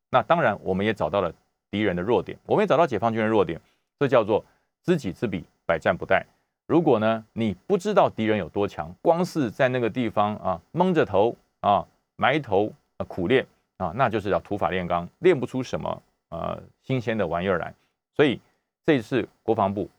[0.09, 1.33] 那当然，我们也找到了
[1.69, 3.59] 敌人的弱点，我们也找到解放军的弱点，
[3.99, 4.43] 这叫做
[4.83, 6.23] 知己知彼，百战不殆。
[6.65, 13.45] 如果呢，你不知道敌人有多强，光是在那个地方啊蒙着头啊埋头啊苦练
[13.77, 17.73] 啊，那就是要土法炼钢，练不出什么呃新鲜的玩意儿来。
[18.15, 18.39] 所以
[18.85, 19.89] 这一次国防部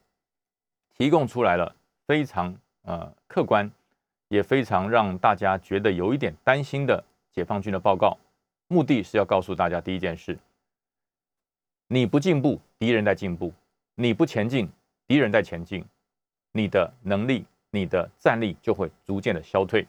[0.96, 1.74] 提供出来了
[2.06, 3.70] 非常呃客观，
[4.28, 7.02] 也非常让大家觉得有一点担心的
[7.32, 8.16] 解放军的报告，
[8.68, 10.38] 目的是要告诉大家第一件事：
[11.88, 13.50] 你不进步，敌人在进步；
[13.94, 14.70] 你不前进，
[15.06, 15.84] 敌人在前进。
[16.56, 19.84] 你的能力、你的战力就会逐渐的消退，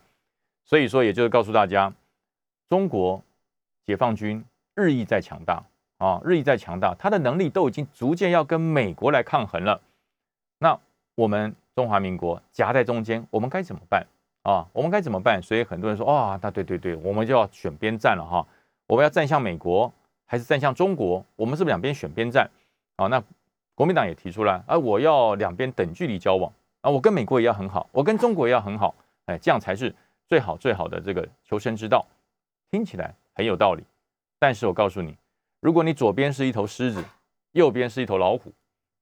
[0.64, 1.94] 所以说，也就是告诉大家，
[2.68, 3.22] 中国
[3.86, 5.64] 解放军日益在强大
[6.00, 9.80] 啊，日益在强大，他的能力都已经逐渐要跟美国来抗衡了。
[10.58, 10.80] 那
[11.14, 14.04] 我们中华民国夹在中间，我们该怎么办
[14.42, 14.66] 啊？
[14.74, 15.40] 我们该怎么办？
[15.40, 18.48] 所以很多人说，哇，那对对对，我们就要选边站了哈，
[18.88, 19.94] 我们要站向美国
[20.26, 21.24] 还是站向中国？
[21.36, 22.50] 我们是不是两边选边站？
[22.96, 23.24] 啊，那。
[23.76, 29.94] 国民党也提出来，啊，我要两边等距离交往啊，我跟美国也要很好，我跟中国也要很好，哎，这样才是
[30.28, 32.06] 最好最好的这个求生之道。
[32.72, 33.84] 听起来很有道理，
[34.40, 35.16] 但是我告诉你，
[35.60, 37.04] 如果你左边是一头狮子，
[37.52, 38.52] 右边是一头老虎，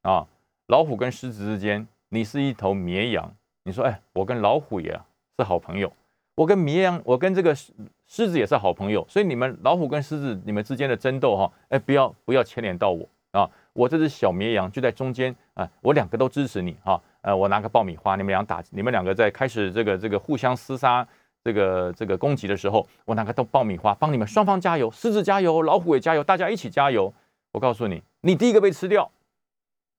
[0.02, 0.28] 啊，
[0.68, 3.32] 老虎跟狮子之间，你是一头绵羊，
[3.64, 4.92] 你说，哎，我跟老虎也
[5.38, 5.92] 是好朋友，
[6.36, 7.72] 我跟绵羊，我跟这个狮
[8.08, 13.50] 狮子也是好朋友，所以你们老虎跟狮子你们之间的争斗哈，哎，不要不要牵连到我啊。
[13.74, 21.06] 我这只小绵羊就在中间啊，我两个都支持你哈，呃，我拿个爆米花，你们俩打，你们两个在开始这个这个互相厮杀，
[21.44, 27.14] 这个这个攻击的时候，我拿个都爆米花，帮你们双方加油，狮子加油，老虎也加油，大家一起加油。
[27.52, 29.10] 我告诉你，你第一个被吃掉，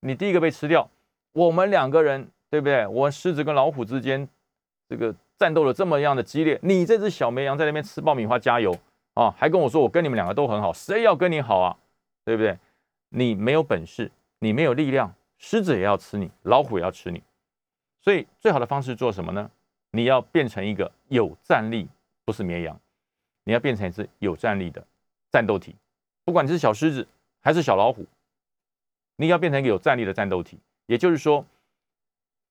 [0.01, 0.89] 你第一个被吃掉，
[1.33, 2.87] 我们两个人对不对？
[2.87, 4.29] 我狮子跟老虎之间
[4.89, 8.77] 这个战斗的这么样的激烈，你这只小绵羊在那边吃爆米花加油
[9.15, 11.77] 啊，还跟我说我跟你们两个都很好，谁要跟你好啊？
[12.25, 12.57] 对不对？
[13.17, 17.23] 你没有本事，你没有力量，狮子也要吃你，老虎也要吃你。
[18.01, 19.49] 所以最好的方式做什么呢？
[19.93, 21.89] 你要变成一个有战力，
[22.25, 22.81] 不是绵羊，
[23.45, 24.85] 你要变成一只有战力的
[25.31, 25.77] 战斗体。
[26.25, 27.07] 不管你是小狮子
[27.41, 28.05] 还是小老虎，
[29.15, 30.59] 你要变成一个有战力的战斗体。
[30.87, 31.47] 也就是说，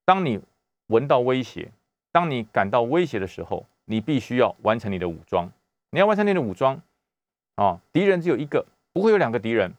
[0.06, 0.40] 当你
[0.88, 1.74] 闻到威胁，
[2.14, 5.52] 当你感到威胁的时候，你必须要完成你的武装。
[5.90, 6.82] 你要完成你的武装
[7.56, 7.82] 啊！
[7.92, 9.74] 敌人只有一个，不会有两个敌人。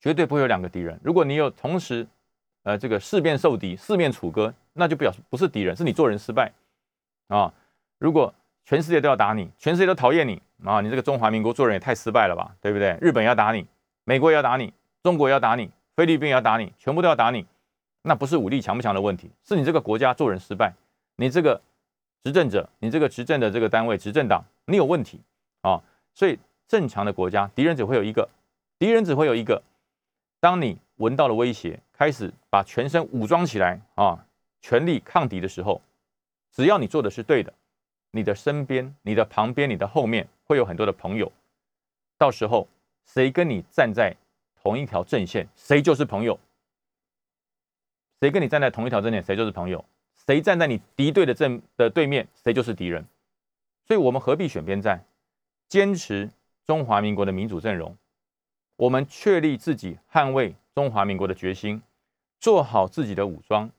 [0.00, 0.98] 绝对不会有两个敌人。
[1.02, 2.06] 如果你有同时，
[2.62, 6.52] 呃，这个四面受敌、四面楚歌，那就表示不是敌人，是你做人失败
[7.28, 7.52] 啊。
[7.98, 8.32] 如果
[8.64, 12.96] 全世界都要打你，全世界都讨厌你啊，你这个中华民国做人也太失败了吧，对不对？
[13.00, 13.66] 日本要打你，
[14.04, 17.46] 美国也要打你，中国要打你，菲律宾也要打你，全部都要打你，
[18.02, 20.72] 那不是武力强不强的问题，是你这个国家做人失败，
[21.16, 21.60] 你这个
[22.22, 25.20] 执政者，你这个执政的这个单位执政党，你有问题
[25.62, 25.82] 啊。
[26.14, 28.28] 所以正常的国家，敌人只会有一个，
[28.78, 29.62] 敌人只会有一个。
[30.40, 34.26] 当你闻到了威胁，开始把全身武装起来啊，
[34.62, 35.82] 全力抗敌的时候，
[36.50, 37.52] 只要你做的是对的，
[38.10, 41.30] 你的身边、你的旁边、你的后面会有很多的朋友。
[42.16, 42.66] 到时候
[43.04, 44.16] 谁跟你站在
[44.62, 46.34] 同一条阵线，谁就是朋友；
[48.20, 49.84] 谁跟你站在同一条阵线，谁就是朋友；
[50.26, 53.06] 谁站在你敌对的阵的对面，谁就是敌人。
[53.86, 55.04] 所以，我们何必选边站？
[55.68, 56.30] 坚持
[56.66, 57.96] 中华民国的民主阵容。
[58.80, 61.82] 我们确立自己捍卫中华民国的决心，
[62.38, 63.70] 做好自己的武装，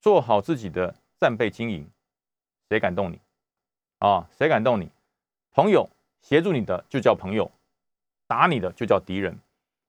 [0.00, 1.88] 做好自己的战备经营。
[2.68, 3.20] 谁敢动你？
[4.00, 4.90] 啊，谁敢动你？
[5.52, 5.88] 朋友
[6.22, 7.52] 协助你的就叫朋友，
[8.26, 9.38] 打你的就叫敌人。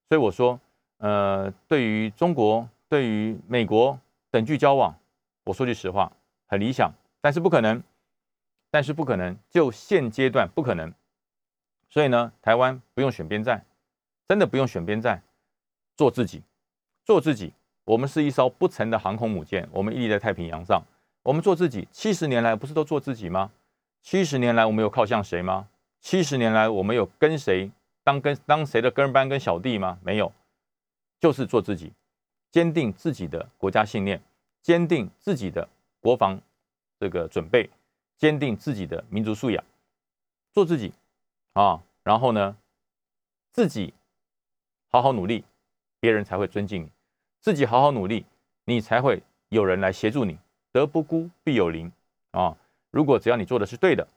[0.08, 0.60] 所以我说，
[0.98, 4.96] 呃，对于中国、对于美国等距交往，
[5.46, 6.12] 我说句实话，
[6.46, 7.82] 很理想，但是不可能，
[8.70, 10.94] 但是不可能，就现阶段不可能。
[11.90, 13.66] 所以呢，台湾不用选边站。
[14.30, 15.24] 真的不用选边站，
[15.98, 16.44] 做自己，
[17.04, 17.52] 做自己。
[17.84, 20.84] 我们是一艘不沉的航空母舰，我们屹立在太平洋上。
[21.24, 23.52] 我们做自己，七十年来不是都做自己吗？
[24.04, 25.68] 七十年来我们有靠向谁吗？
[26.00, 27.72] 七十年来我们有跟谁
[28.04, 29.98] 当跟当谁的跟班跟小弟吗？
[30.04, 30.32] 没有，
[31.20, 31.92] 就是做自己，
[32.52, 34.22] 坚定自己的国家信念，
[34.62, 35.68] 坚定自己的
[36.00, 36.40] 国防
[37.00, 37.68] 这个准备，
[38.16, 39.64] 坚定自己的民族素养，
[40.54, 40.94] 做自己
[41.54, 41.82] 啊。
[42.04, 42.56] 然后呢，
[43.52, 43.92] 自己。
[44.92, 45.44] 好好努力，
[46.00, 46.88] 别人才会尊敬你；
[47.40, 48.26] 自己好好努力，
[48.66, 50.38] 你才会有人来协助你。
[50.72, 51.92] 德不孤，必有邻
[52.32, 52.56] 啊！
[52.90, 54.08] 如果只要你做的是对的，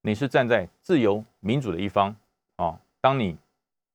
[0.00, 2.14] 你是站在自由民主的一方
[2.56, 2.78] 啊。
[3.02, 3.36] 当你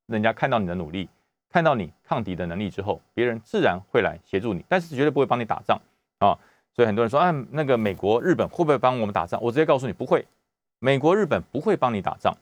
[0.05, 1.09] 人家看到你的努力，
[1.49, 5.79] 看到你抗敌的能力之后，别人自然会来协助你，但是绝对不会帮你打仗
[6.19, 6.37] 啊。
[6.75, 9.41] 所以很多人说，啊，那个美国、日本会不会帮我们打仗？
[9.41, 10.25] 我直接告诉你，不会。
[10.77, 12.35] 美国、日本不会帮你打仗。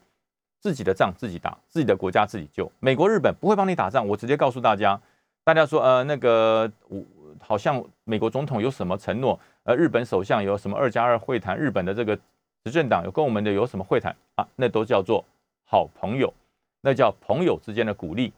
[0.60, 2.70] 自己的仗自己打，自己的国家自己救。
[2.80, 4.06] 美国、日本不会帮你打仗。
[4.06, 5.00] 我直接告诉大家，
[5.44, 7.02] 大家说，呃，那个我
[7.40, 9.38] 好像美国总统有什么承诺？
[9.62, 11.56] 呃，日本首相有什么二加二会谈？
[11.56, 12.16] 日本的这个
[12.64, 14.46] 执政党有跟我们的有什么会谈啊？
[14.56, 15.24] 那都叫做
[15.64, 16.32] 好朋友，
[16.80, 18.32] 那叫朋友之间的鼓励。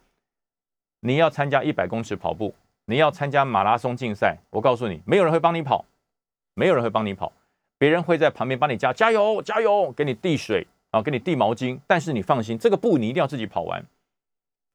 [0.99, 2.53] 你要参加一百公尺跑步，
[2.85, 5.83] 你要参加马拉松竞赛，我告诉你，没有人会帮你跑，
[6.53, 7.31] 没有人会帮你跑，
[7.79, 10.67] 别人会在旁边帮你加加油加油，给你递水。
[10.91, 13.83] 啊，给你递毛巾，但是你放心，这个步你一定要自己跑完，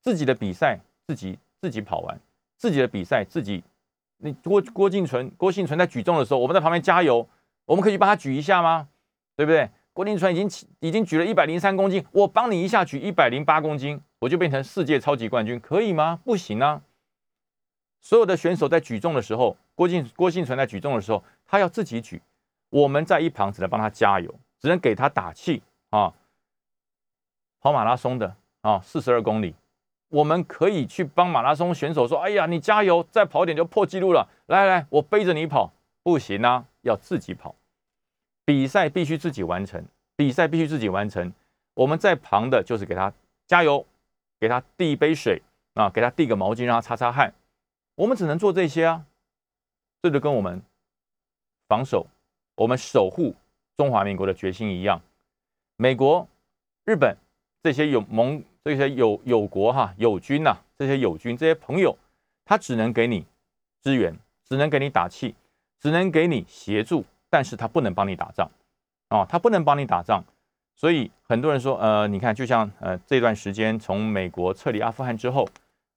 [0.02, 2.18] 自己的比赛自己自己跑完，
[2.56, 3.62] 自己的比赛自己。
[4.18, 7.28] 你郭郭敬存郭幸存在举重的时候，我们在旁边加油，
[7.66, 8.88] 我们可以帮他举一下吗？
[9.36, 9.68] 对不对？
[9.92, 16.18] 郭敬存已经已经举了一百零三公斤，我帮你一下举一百零八公斤，我就变成世界超级冠军，可以吗？
[16.24, 16.82] 不行啊！
[18.00, 22.22] 所有的选手在举重的时候，郭敬郭幸存在举重的时候，他要自己举，
[22.70, 25.62] 我们在一旁只能帮他加油，只能给他打气。
[25.96, 26.12] 啊，
[27.60, 29.54] 跑马拉松的啊，四十二公里，
[30.08, 37.54] 我们可以去帮马拉松选手说：“哎呀，你加油，再跑点就破纪录了。”来来，我背着你跑，不行啊，要自己跑。
[38.44, 39.82] 比赛必须自己完成，
[40.16, 41.32] 比赛必须自己完成。
[41.72, 43.10] 我们在旁的就是给他
[43.46, 43.86] 加油，
[44.38, 45.40] 给他递一杯水
[45.72, 47.32] 啊，给他递个毛巾让他擦擦汗。
[47.94, 49.06] 我们只能做这些啊，
[50.02, 50.60] 这就跟我们
[51.68, 52.06] 防守、
[52.54, 53.34] 我们守护
[53.78, 55.00] 中华民国的决心一样。
[55.78, 56.26] 美国、
[56.86, 57.14] 日本
[57.62, 61.94] 这些有盟、这些有友国哈友军呐，这些友军、这些朋友，
[62.46, 63.26] 他只能给你
[63.82, 64.16] 支援，
[64.48, 65.34] 只能给你打气，
[65.78, 68.50] 只能给你协助，但是他不能帮你打仗
[69.08, 70.24] 啊，他不能帮你打仗。
[70.74, 75.46] 所以很多人说，呃，你看，就像呃这段时间从美国撤离阿富汗之后，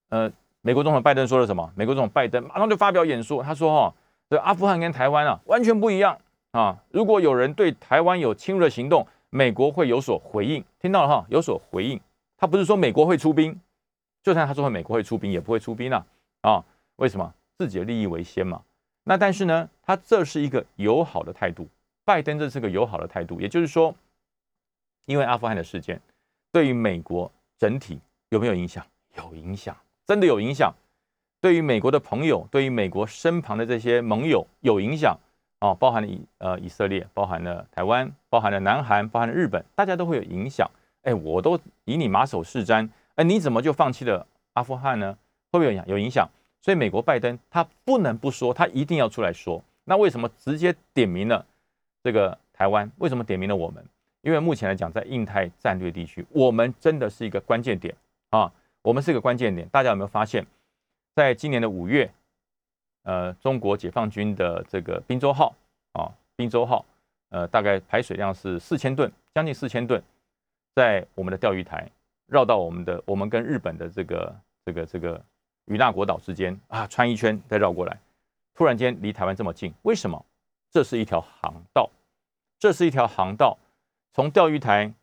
[0.10, 1.72] 呃，美国总统拜登说了什么？
[1.76, 3.96] 美国总统拜登马上就发表演说，他说哈，
[4.30, 6.18] 这阿富汗跟台湾啊完全不一样
[6.52, 9.08] 啊，如果有人对台湾有侵略行动。
[9.30, 11.26] 美国会有所回应，听到了哈？
[11.30, 12.00] 有所回应，
[12.38, 13.60] 他不是说美国会出兵，
[14.24, 16.06] 就算他说美国会出兵，也不会出兵啊！
[16.42, 16.66] 啊，
[16.96, 17.34] 为什么？
[17.58, 18.62] 自己的利益为先嘛。
[19.04, 21.68] 那但是呢，他这是一个友好的态度，
[22.06, 23.94] 拜登这是个友好的态度，也就是说，
[25.06, 26.02] 因为阿富汗的事件，
[26.52, 28.86] 对于美国整体有没有影响？
[29.18, 30.74] 有影响，真的有影响。
[31.42, 35.18] 对于美国的朋友，对于美国身旁的这些盟友有影响。
[35.60, 40.70] 哦，包含了以呃以色列，包含了台湾，包含了南韩，包含了日本，大家都会有影响。
[41.04, 45.18] 哎，我都以你马首是瞻，哎，你怎么就放弃了阿富汗呢？
[45.52, 45.88] 会不会有影响？
[45.88, 46.30] 有影响。
[46.62, 49.64] 所以美国拜登他不能不说，他一定要出来说。
[49.86, 51.46] 那为什么直接点名了
[52.04, 52.92] 这个台湾？
[52.98, 53.84] 为什么点名了我们？
[54.22, 57.96] 因为目前来讲，在印太战略地区，我们真的是一个关键点
[58.32, 58.52] 啊！
[58.82, 59.68] 我们是一个关键点。
[59.70, 60.46] 大家有没有发现，
[61.16, 62.12] 在今年的五月，
[63.04, 65.54] 呃，中国解放军的这个滨州号
[65.94, 66.86] 啊，滨州号，
[67.30, 70.02] 呃，大概排水量是四千吨，将近四千吨，
[70.76, 71.90] 在我们的钓鱼台
[72.28, 74.36] 绕到我们的我们跟日本的这个
[74.66, 75.22] 这个这个
[75.66, 78.00] 与那国岛之间啊，穿一圈再绕过来，
[78.54, 80.26] 突然间离台湾这么近，为什么？
[80.72, 81.90] 这是一条航道，
[82.60, 83.58] 这是一条航道。
[84.14, 84.94] 从钓鱼台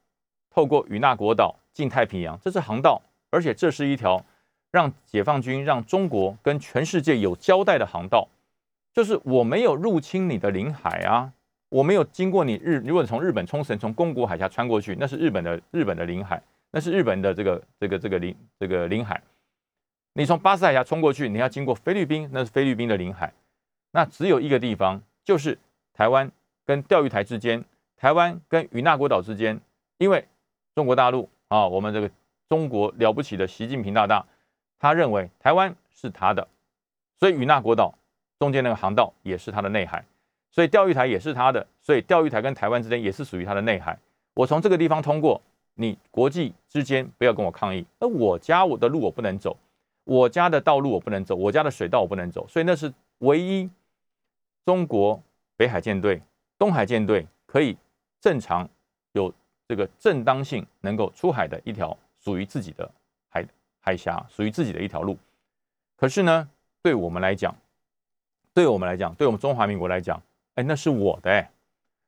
[0.51, 4.25] 透过与那国岛进太平洋，这是航道，而且这是一条
[4.77, 8.29] 让解放军、让中国跟全世界有交代的航道。
[8.93, 11.33] 就是我没有入侵你的领海啊，
[11.71, 19.19] 我没有经过你日，如果从日本冲绳从宫古海峡穿过去，那是日本的日本的领海，那是日本的这个这个这个领这个领海。
[20.13, 23.33] 你从巴士海峡冲过去，你要经过菲律宾，那是菲律宾的领海。
[23.93, 25.59] 那只有一个地方，就是
[25.95, 26.31] 台湾
[26.67, 27.65] 跟钓鱼台之间。
[27.97, 29.59] 台湾跟与那国岛之间，
[29.97, 30.23] 因为
[30.75, 32.11] 中国大陆啊，我们这个
[32.47, 34.23] 中国了不起的习近平大大，
[34.79, 36.47] 他认为台湾是他的，
[37.19, 37.95] 所以与那国岛
[38.39, 40.05] 中间那个航道也是他的内海，
[40.51, 43.99] 所以钓鱼台也是他的，所以钓鱼台跟台湾之间也是属于他的内海。
[44.35, 45.41] 我从这个地方通过，
[45.75, 47.87] 你国际之间不要跟我抗议。
[47.99, 49.57] 那我家我的路我不能走，
[50.05, 53.69] 我家的道路我不能走，我家的水道我不能走，所以那是唯一
[54.65, 55.23] 中国
[55.57, 56.21] 北海舰队、
[56.59, 57.77] 东海舰队可以。
[58.19, 58.69] 正常
[59.13, 59.33] 有
[59.69, 62.91] 这个正当性能够出海的一条属于自己的
[63.87, 65.17] 海峡，属于自己的一条路。
[65.97, 66.49] 可是呢，
[66.83, 67.55] 对我们来讲，
[68.53, 70.21] 对我们来讲，对我们中华民国来讲，
[70.57, 71.49] 哎，那是我的哎，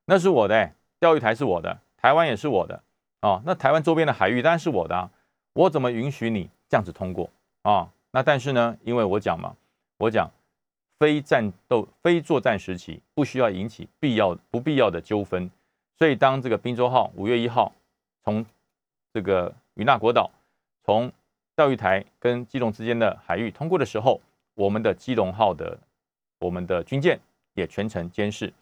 [0.06, 2.82] 那是我的哎，钓鱼台是我的，台湾也是我的
[3.20, 3.40] 啊。
[3.46, 5.08] 那台湾周边的海域当然是我的啊，
[5.52, 7.30] 我怎么允许你这样子通过
[7.62, 7.88] 啊？
[8.10, 9.54] 那但是呢，因为我讲嘛，
[9.98, 10.28] 我讲
[10.98, 15.48] 非战斗、非作战时期不需要引起必要不必要的纠纷。
[15.96, 17.72] 所以，当这个滨州号五月一号
[18.24, 18.44] 从
[19.12, 20.30] 这个与那国岛、
[20.84, 21.10] 从
[21.58, 24.20] 钓鱼台跟基隆之间的海域通过的时候，
[24.54, 25.76] 我们的基隆号的
[26.38, 27.18] 我们的军舰
[27.54, 28.52] 也全程监视，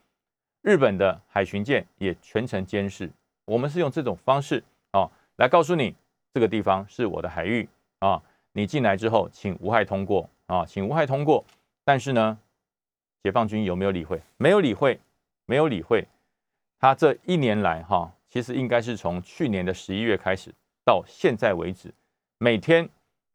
[0.63, 3.13] 日本的海巡舰也全程监视。
[3.45, 5.95] 我们是用这种方式啊，来告诉你
[6.33, 11.45] 这个地方是我的海域啊，你进来之后请无害通过啊，请无害通过。
[11.85, 12.39] 但是呢，
[13.23, 14.23] 解放军有没有理会？
[14.39, 14.99] 没有理会，
[15.45, 16.09] 没有理会。
[16.79, 20.51] 他这一年来，哈，其实应该是从去年的十一月开始
[20.83, 21.93] 到现在为止，
[22.39, 22.89] 每天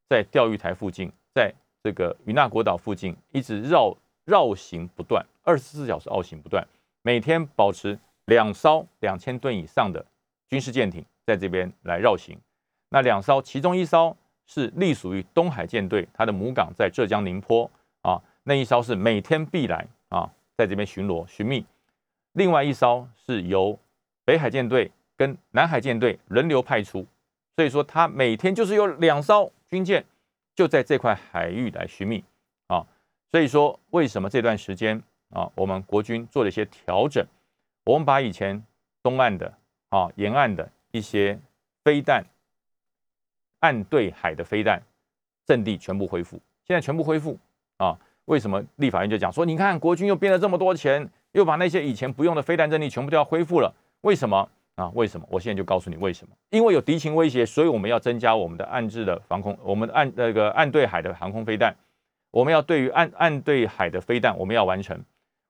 [0.08, 6.64] 在钓鱼台附近，在这个与那国岛附近一直绕绕行不断，二十四小时绕行不断，
[7.02, 10.04] 每天保持两艘两千吨以上的
[10.48, 12.38] 军事舰艇在这边来绕行。
[12.90, 17.68] 那两艘，其中一艘是隶属于东海舰队，它的母港在浙江宁波
[18.02, 21.66] 啊，那一艘是每天必来啊，在这边巡逻寻觅。
[22.34, 23.76] 另外一艘是由
[24.24, 27.04] 北海舰队跟南海舰队轮流派出，
[27.56, 30.04] 所以说他每天就是有两艘军舰
[30.54, 32.24] 就在这块海域来寻觅
[32.66, 32.86] 啊。
[33.30, 37.26] 所以说为什么这段时间啊，我们国军做了一些调整，
[37.84, 38.62] 我们把以前
[39.02, 39.52] 东岸的
[39.88, 41.38] 啊沿岸的一些
[41.84, 42.24] 飞弹
[43.60, 44.82] 岸对海的飞弹
[45.46, 47.38] 阵地全部恢复，现在全部恢复
[47.76, 47.98] 啊。
[48.26, 51.10] 为什么立法院就讲说，你看国军又编了这么多钱？
[51.32, 54.90] 又把那些以前不用的飞弹阵地全部都要恢复了，为什么啊？
[54.94, 55.26] 为什么？
[55.30, 56.34] 我现在就告诉你为什么。
[56.50, 61.74] 因为有敌情威胁，所以我们要增加我们的暗制的防空，我们的岸那个岸对海的航空飞弹，
[62.30, 64.98] 我们要对于岸岸对海的飞弹，我们要完成，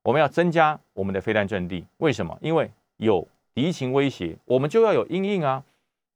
[0.02, 1.84] 我们要增加我们的飞弹阵地。
[1.98, 2.36] 为什么？
[2.40, 5.62] 因为有敌情威胁，我们就要有应应啊，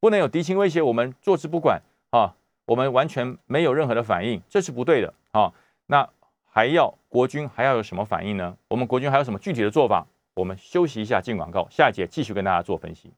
[0.00, 2.34] 不能有敌情威胁，我们坐视不管啊，
[2.66, 5.52] 我们完全没有任何的反应，这是不对的啊。
[5.86, 6.08] 那。
[6.48, 8.56] 还要国军还要有什么反应呢？
[8.68, 10.06] 我们国军还有什么具体的做法？
[10.36, 13.10] 我们休息一下，进广告，下一节继续跟大家做分析。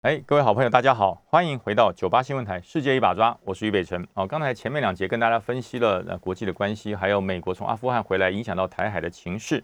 [0.00, 4.08] 哎，各位好朋友，大家好，欢迎回到九八新闻台《世界一把抓》，我是于北辰。
[4.14, 9.62] 哦，刚才前面两节跟大家分析了呃国际的关系，还有美国从阿富汗回来影响到台海的情势。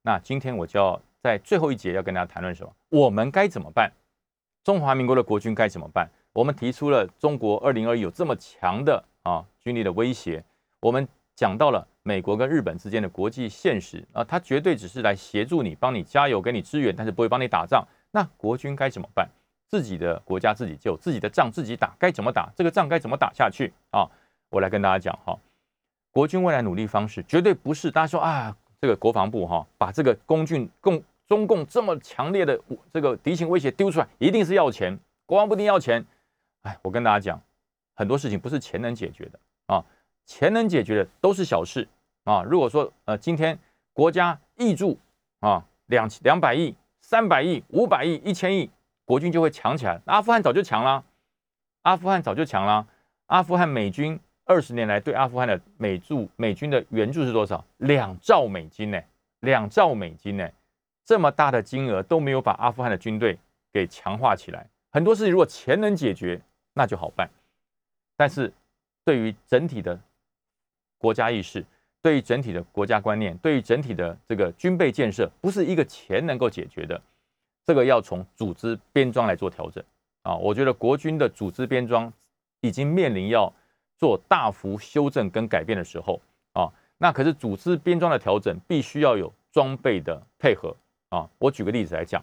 [0.00, 2.72] 那今天我就要在最后一节要跟大家谈论什么？
[2.88, 3.92] 我们该怎么办？
[4.64, 6.08] 中华民国的国军该怎么办？
[6.32, 10.42] 我们提出了中国二零二一有这么强的啊军力的威胁，
[10.80, 11.86] 我们讲到了。
[12.02, 17.86] 美国跟日本之间的国际现实啊，他绝对只是来协助你、帮你加油、给你支援，但是不会帮你打仗。
[18.10, 19.28] 那国军该怎么办？
[19.68, 22.50] 自己的国家自己救，自己的仗自己打，该怎么打？
[22.56, 24.08] 这个仗该怎么打下去啊？
[24.48, 25.38] 我来跟大家讲哈，
[26.10, 32.60] 国军未来努力方式绝对不是大家说啊，这个国防部哈把这个共军共中共这么强烈的
[32.92, 36.04] 这个敌情威胁丢出来，一定是要钱，国防部一定要钱。
[36.62, 37.40] 哎，我跟大家讲，
[37.94, 39.38] 很多事情不是钱能解决的。
[40.30, 41.88] 钱能解决的都是小事
[42.22, 42.40] 啊。
[42.44, 43.58] 如果说呃今天
[43.92, 44.96] 国家挹注
[45.40, 48.70] 啊两两百亿、三百亿、五百亿、一千亿，
[49.04, 50.00] 国军就会强起来。
[50.04, 51.04] 阿富汗早就强了，
[51.82, 52.86] 阿富汗早就强了。
[53.26, 57.64] 阿富汗美军二十年来对阿富汗的美驻美军的援助是多少？
[57.78, 59.02] 两兆美金呢？
[59.40, 60.48] 两兆美金呢？
[61.04, 63.36] 这么大的金额都没有把阿富汗的军队
[63.72, 64.64] 给强化起来。
[64.92, 66.40] 很多事情如果钱能解决，
[66.74, 67.28] 那就好办。
[68.16, 68.52] 但是
[69.04, 69.98] 对于整体的
[71.00, 71.64] 国家意识，
[72.02, 77.00] 对于整体的国家观念，对于整体的这个军备建设，不是一个钱能够解决的。
[77.64, 79.82] 这个要从组织编装来做调整
[80.22, 80.36] 啊！
[80.36, 82.12] 我觉得国军的组织编装
[82.60, 83.52] 已经面临要
[83.96, 86.20] 做大幅修正跟改变的时候
[86.52, 86.70] 啊。
[86.98, 90.76] 那可是组织编装的调整，必须要有装备的配合。
[91.08, 92.22] 啊，我举个例子来讲，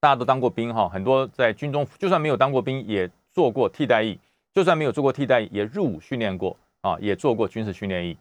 [0.00, 4.18] 大家都当过兵哈，很多在军中就算没有当过兵，也做过替代役；
[4.52, 8.14] 就算没有做过替代役，也入伍训练过啊，也做过军事训练营。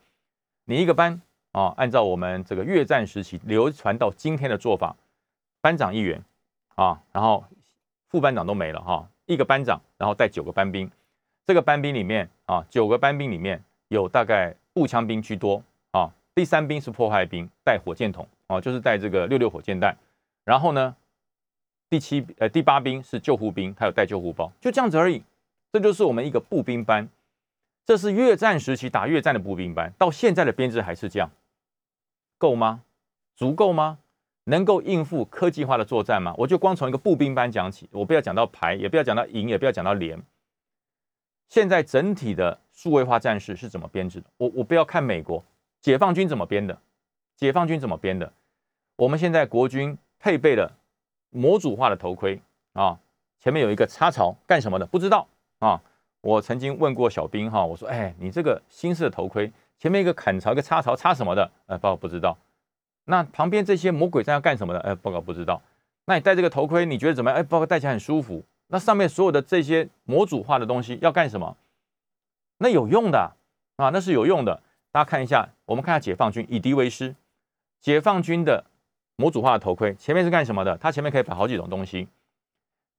[0.64, 4.96] 你一个班啊，按照我们这个越战时期流传到今天的做法，
[5.60, 6.24] 班长一员
[6.76, 7.44] 啊，然后
[8.08, 10.90] 副班长都没了哈，一个班长，然后带九个班兵，
[11.46, 15.62] 这个班兵里面啊，九个班兵里面有大概步枪兵居多
[15.92, 18.28] 啊，第三兵是破坏兵，带火箭筒。
[18.48, 19.98] 啊，就是带这个六六火箭弹，
[20.44, 20.94] 然后呢，
[21.90, 25.24] 第七呃第八兵是救护兵，他有带救护包，就这样子而已。
[25.72, 27.08] 这就是我们一个步兵班，
[27.86, 31.30] 这是越战时期打越战的步兵班，到现在的编制还是这样，
[32.38, 32.84] 够吗？
[33.36, 34.00] 足够吗？
[34.46, 36.34] 能够应付科技化的作战吗？
[36.38, 40.22] 我就光从一个步兵班讲起，我不要讲到排，也不要讲到营，也不要讲到连。
[41.50, 44.28] 现在整体的数位化战士是怎么编制的？
[44.38, 45.44] 我我不要看美国
[45.82, 46.78] 解放军怎么编的。
[47.36, 48.32] 解放军怎么编的？
[48.96, 50.78] 我们现在国军配备了
[51.32, 52.42] 模组化的头盔
[52.74, 53.00] 啊，
[53.40, 54.86] 前面有一个插槽，干什么的？
[54.86, 55.28] 不知道
[55.60, 55.82] 啊。
[56.24, 62.38] 我曾经问过小兵哈，我说：“哎，你这个新式的头盔前面一个砍槽，一个插槽，插什么的？”呃，报告不知道。
[63.04, 64.80] 那旁边这些魔鬼战要干什么的？
[64.80, 65.62] 呃，报告不知道。
[66.06, 67.38] 那你戴这个头盔，你觉得怎么样？
[67.38, 68.42] 哎，报告戴起来很舒服。
[68.68, 71.58] 那上面所有的这些模组化的东西要干什么？
[72.60, 73.34] 那有用的
[73.76, 74.64] 啊，那是有用的。
[74.94, 77.14] 大家看一下，我们看下解放军以敌为师。
[77.82, 78.64] 解放军的
[79.18, 80.78] 模组化的头盔前面是干什么的？
[80.78, 82.08] 它前面可以摆好几种东西。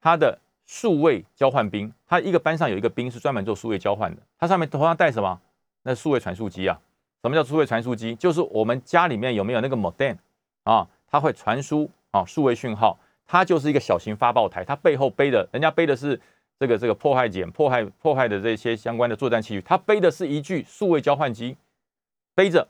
[0.03, 4.23] 它的数位交换兵，它一个班上有一个兵是专门做数位交换的。
[4.39, 5.41] 它上面头上戴什么？
[5.83, 6.81] 那数位传输机啊。
[7.23, 8.15] 什么叫数位传输机？
[8.15, 10.17] 就是我们家里面有没有那个 modem
[10.65, 10.89] 啊？
[11.07, 12.99] 它会传输啊数位讯号。
[13.27, 16.21] 它就是一个小型发报台，它背后背的，人家背的是
[16.59, 21.57] 这个这个破坏简、破坏破坏的这些相关的作战器具，它背的是一具数位交换机，
[22.35, 22.69] 背着。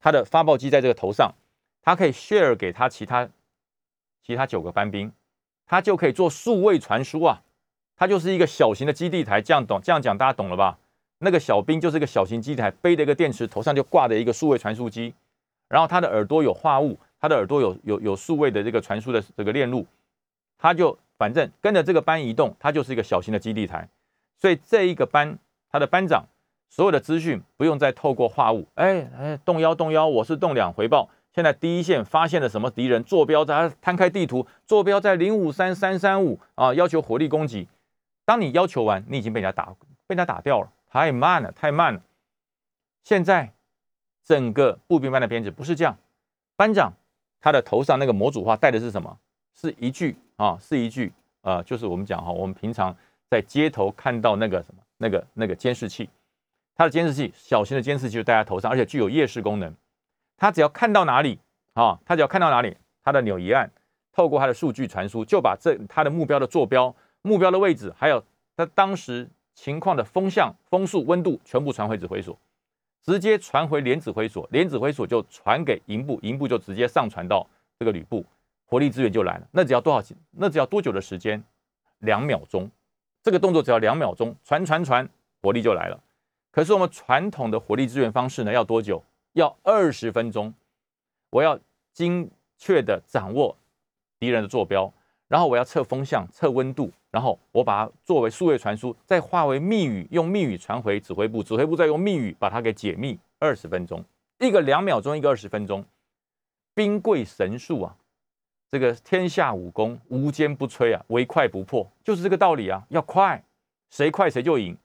[0.00, 1.34] 他的发报机在这个头上，
[1.82, 3.28] 他可以 share 给他其他
[4.22, 5.10] 其他九个班兵，
[5.68, 7.42] 他就可以做数位传输啊。
[7.96, 9.80] 它就是一个小型的基地台，这样懂？
[9.82, 10.78] 这样讲大家懂了吧？
[11.18, 15.12] 那个小兵就是一个小型基地台，背着一个电池，头上就挂着一个数位传输机，
[15.68, 19.84] 然后他的耳朵有话务，他的耳朵有有有数位的这个传输的这个链路，
[20.58, 23.88] 他就反正跟着这个班移动，他就是一个小型的基地台。
[24.40, 25.38] 所以这一个班，
[25.70, 26.24] 他的班长。
[26.70, 31.08] 所有的资讯不用再透过话务，哎哎，动幺动幺，我是动两回报。
[31.38, 37.68] 现在第一线发现了什么敌人坐标，在摊开地图，坐标在零五三三三五啊，要求火力攻击。
[38.24, 39.66] 当你要求完，你已经被人家打，
[40.08, 42.02] 被人家打掉了，太慢了，太慢了。
[43.04, 43.52] 现在
[44.24, 45.96] 整个步兵班的编制不是这样，
[46.56, 46.92] 班长
[47.40, 49.16] 他的头上那个模组化带的是什么？
[49.54, 51.12] 是一句啊，是一句
[51.42, 52.92] 啊，就是我们讲哈，我们平常
[53.30, 56.10] 在街头看到那个什么，那个那个监视器。
[56.74, 59.72] 它的监视器，小型的监视器就戴在头上，而且具有夜视功能。
[60.38, 61.38] 他只要看到哪里，
[61.74, 62.74] 啊，他只要看到哪里，
[63.04, 63.70] 他的钮一按，
[64.12, 68.22] 透过他的数据传输，就把这他的目标的坐标、目标的位置，还有
[68.56, 72.38] 他当时情况的风向、风速、温度，全部传回指挥所，
[73.02, 77.44] 直接传回连指挥所，连指挥所就传给营部，营部就直接上传到
[77.78, 78.24] 这个旅部，
[78.64, 79.48] 火力支援就来了。
[79.50, 80.14] 那只要多少？
[80.30, 81.42] 那只要多久的时间？
[81.98, 82.70] 两秒钟。
[83.20, 85.06] 这个动作只要两秒钟，传传传，
[85.42, 86.00] 火力就来了。
[86.52, 89.02] 可是我们传统的火力支援方式呢，要多久？
[89.38, 90.52] 要二十分钟。
[91.30, 91.58] 我要
[91.92, 93.56] 精确的掌握
[94.18, 94.92] 敌人的坐标，
[95.28, 103.16] 然后我要测风向、测温度，然后我把它作为数位传输，再化为密语，用密语传回指挥部，指挥部再用密语把它给解密。
[103.38, 104.04] 二十分钟，
[104.40, 105.84] 一个两秒钟，一个二十分钟，
[106.74, 107.96] 兵贵神速啊！
[108.72, 112.84] 这个天下武功无坚不摧啊，唯快不破，就是这个道理啊！
[112.88, 113.44] 要快，
[113.90, 114.76] 谁快谁就赢。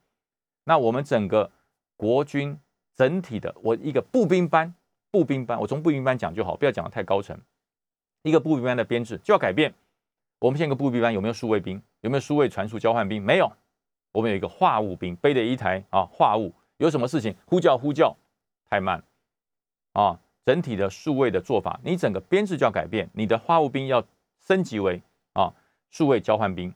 [0.64, 1.50] 那我们整个。
[1.96, 2.58] 国军
[2.94, 4.74] 整体的，我一个步兵班，
[5.10, 7.38] 步兵班，我从步兵班讲就好，不要讲的太高层。
[8.22, 9.74] 一个步兵班的编制就要改变。
[10.38, 11.82] 我们现在个步兵班有没有数位兵？
[12.00, 13.22] 有没有数位传输交换兵？
[13.22, 13.52] 没有。
[14.12, 18.16] 我们有一个话务兵，背着一台啊话务，有什么事情呼叫呼叫，
[18.70, 19.02] 太慢
[19.92, 20.20] 啊！
[20.44, 24.04] 整体的数位的做法，你整个编制就要改变，你的花务兵要
[24.46, 25.54] 升级为啊
[25.90, 26.74] 数位交换兵，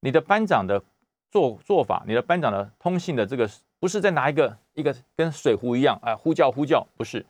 [0.00, 0.82] 你的班长的
[1.30, 3.46] 做做法，你的班长的通信的这个
[3.82, 7.26] 不是在拿一个一个跟水壶一样啊呼叫呼叫，不是，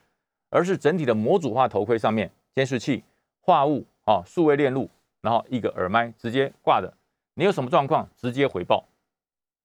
[0.51, 3.03] 而是整体的模组化头盔上面监视器、
[3.41, 4.91] 话务啊数位链路，
[5.23, 6.93] 然后一个耳麦直接挂的，
[7.37, 8.85] 你有什么状况直接回报，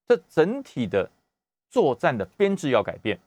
[0.07, 1.11] 这整体的
[1.69, 3.19] 作战的编制要改变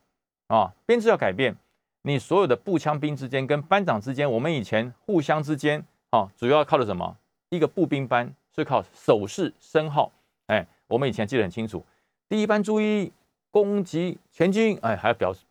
[0.47, 1.55] 啊，编制要改变。
[2.01, 7.15] 你所有的步枪兵之间跟班长之间，我们以前互相之间，啊，主要靠的什么？
[7.51, 10.11] 一个步兵班是靠手势声号，
[10.47, 11.85] 哎，我们以前记得很清楚。
[12.27, 13.13] 第一班注意
[13.51, 15.45] 攻击前进，哎，还要表示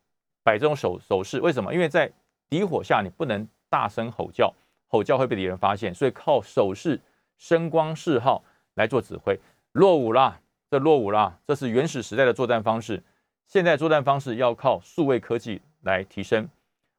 [0.43, 1.73] 摆这种手手势，为什么？
[1.73, 2.11] 因为在
[2.49, 4.53] 敌火下，你不能大声吼叫，
[4.87, 6.99] 吼叫会被敌人发现，所以靠手势
[7.37, 8.43] 声光示号
[8.75, 9.39] 来做指挥。
[9.71, 10.39] 落伍啦，
[10.69, 13.01] 这落伍啦，这是原始时代的作战方式。
[13.47, 15.61] 现在作战方式要靠数位科技。
[15.83, 16.49] 来提升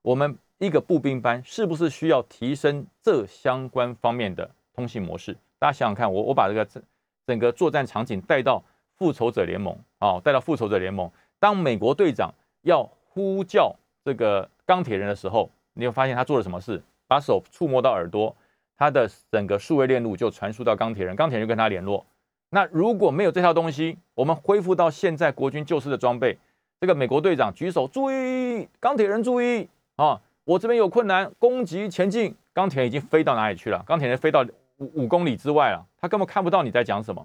[0.01, 5.37] 我们一个步兵班是不是需要提升这相关方面的通信模式？
[5.59, 6.83] 大家想想看，我我把这个整
[7.27, 8.65] 整个作战场景带到
[8.97, 11.11] 复仇者联盟哦，带到复仇者联盟。
[11.39, 13.75] 当美国队长要呼叫
[14.05, 16.83] 这个钢铁人的时候，你会发现他做了什么事？
[17.07, 18.35] 把手触摸到耳朵，
[18.77, 22.05] 他的整个数位链路就传输到钢铁人，钢铁人就跟他联络。
[22.51, 26.37] 那如果没有这套东西，我们恢复到现在国军旧式的装备。
[26.81, 30.21] 这个美国队长举手，注意，钢铁人注意啊！
[30.45, 32.35] 我这边有困难，攻击前进。
[32.55, 33.83] 钢铁人已经飞到哪里去了？
[33.87, 34.43] 钢铁人飞到
[34.79, 37.25] 五五公里之外了，他根本看不到你在讲什么。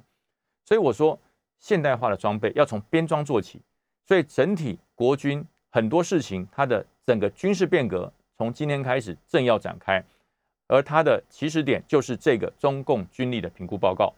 [0.65, 1.17] 所以我说，
[1.59, 3.61] 现代化的装备要从编装做起。
[4.05, 10.03] 所以整体国军很多事情，它的整个军事变革从今天开始正要展开，
[10.67, 14.13] 而它的起始点就是这个中共军力的评估报告，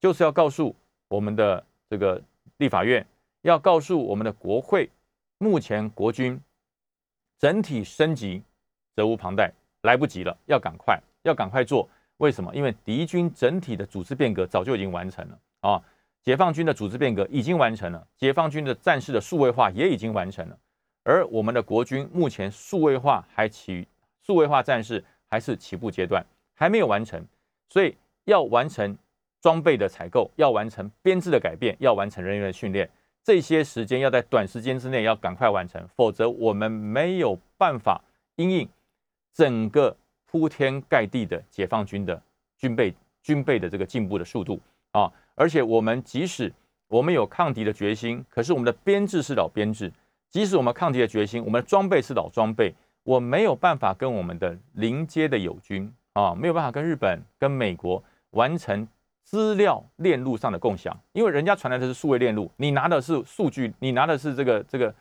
[0.00, 0.74] 就是要告诉
[1.08, 2.20] 我们的这个
[2.56, 3.06] 立法院。
[3.42, 4.90] 要告诉我们的国会，
[5.38, 6.38] 目前国军
[7.38, 8.42] 整体升级
[8.96, 9.50] 责无旁贷，
[9.82, 11.88] 来不及了，要赶快，要赶快做。
[12.16, 12.52] 为什么？
[12.52, 15.80] 因为敌军整体的组织变革早就已经完成了啊！
[16.28, 20.58] 解放军的组织变革已经完成了，解放军的战士的数位化也已经完成了，
[21.02, 23.88] 而我们的国军目前数位化还起
[24.20, 26.22] 数位化战士还是起步阶段，
[26.54, 27.24] 还没有完成，
[27.70, 28.94] 所以要完成
[29.40, 32.86] 装备的采购，要完成编制的改变，要完成人员的训练。
[33.24, 37.98] 这些时间要在短时间之内要赶快完成，否则我们没有办法
[38.36, 38.68] 应应
[39.32, 42.22] 整个铺天盖地的解放军的
[42.58, 44.60] 军备军备的这个进步的速度
[44.90, 45.10] 啊！
[45.38, 46.52] 而且我们即使
[46.88, 49.88] 我们有抗敌的决心，可是我们的编制是老编制；
[50.30, 52.74] 即使我们抗敌的决心，我们的装备是老装备，
[53.04, 58.86] 我没有办法跟我们的邻接的友军啊，没有办法跟日本、跟美国完成。
[59.30, 64.94] 资料链路上的共享，因为人家传来的是数位链路，你拿的是数据，你拿的是这个这个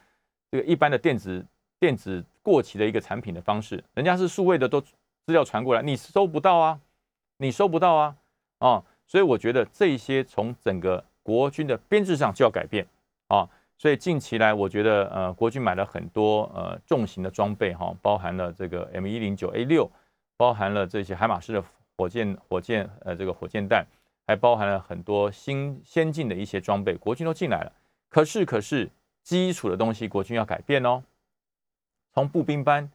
[0.52, 1.46] 这个一般的电子
[1.80, 4.92] 电子过期的一个产品的方式，人家是数位的都资
[5.28, 6.78] 料传过来，你收不到啊，
[7.38, 8.16] 你收不到啊
[8.60, 12.86] 啊，所以我觉得这些从整个国军的编制上就要改变
[13.30, 19.90] 啊，所以近期来我觉得呃国军买了很多呃重型的装备哈，包含了这个 M 一零九 A 六，
[20.36, 21.64] 包含了这些海马式的
[21.96, 23.84] 火箭火箭呃这个火箭弹。
[24.30, 27.72] 还包含了很多新先进的一些装备，国军都进来了。
[28.10, 28.90] 可是，可是
[29.24, 31.02] 基础的东西，国军要改变哦。
[32.14, 32.92] 从步兵班，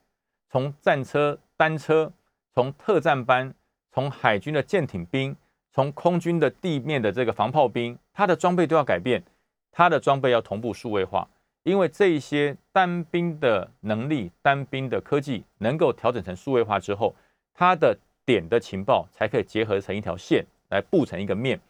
[0.50, 2.12] 从战车、单车，
[2.52, 3.54] 从特战班，
[3.90, 5.34] 从海军的舰艇兵，
[5.72, 9.22] 从空军的地面的这个防炮兵，它的装备都要改变，
[9.70, 11.28] 它的装备要同步数位化，
[11.62, 17.14] 因为这些单兵的能力、单兵的科技能够调整成数位化之后，
[17.54, 20.44] 它的点的情报才可以结合成一条线。
[20.72, 21.60] 来布成一个面，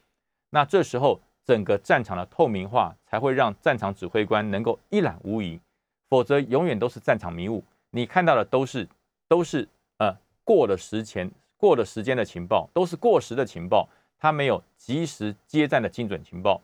[0.51, 5.59] 那这时候整个战场的透明化才会让战场指挥官能够一览无遗，
[6.09, 7.65] 否则永远都是战场迷雾。
[7.91, 8.89] 你看到的都是
[9.27, 11.29] 都是呃过了时前
[11.63, 13.89] 过了时间的情报，都是过时的情报，
[14.19, 16.61] 它没有及时接战的精准情报。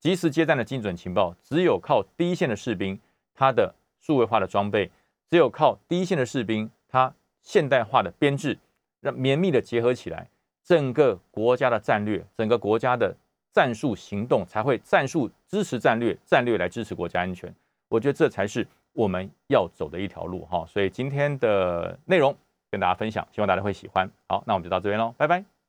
[0.00, 2.98] 及时接战的精准情报，只有靠第一线的士兵
[3.32, 4.90] 他的数位化的装备，
[5.28, 8.58] 只有靠第一线的士兵他现代化的编制，
[9.00, 10.28] 让绵密的结合起来。
[10.64, 13.14] 整个国家的战略，整个国家的
[13.52, 17.54] 战术行动才会战术支持战略，战略来支持国家安全。
[17.88, 20.64] 我觉得这才是我们要走的一条路哈。
[20.66, 22.34] 所以今天的内容
[22.70, 24.10] 跟大家分享，希望大家会喜欢。
[24.28, 25.59] 好，那我们就到这边喽，拜拜。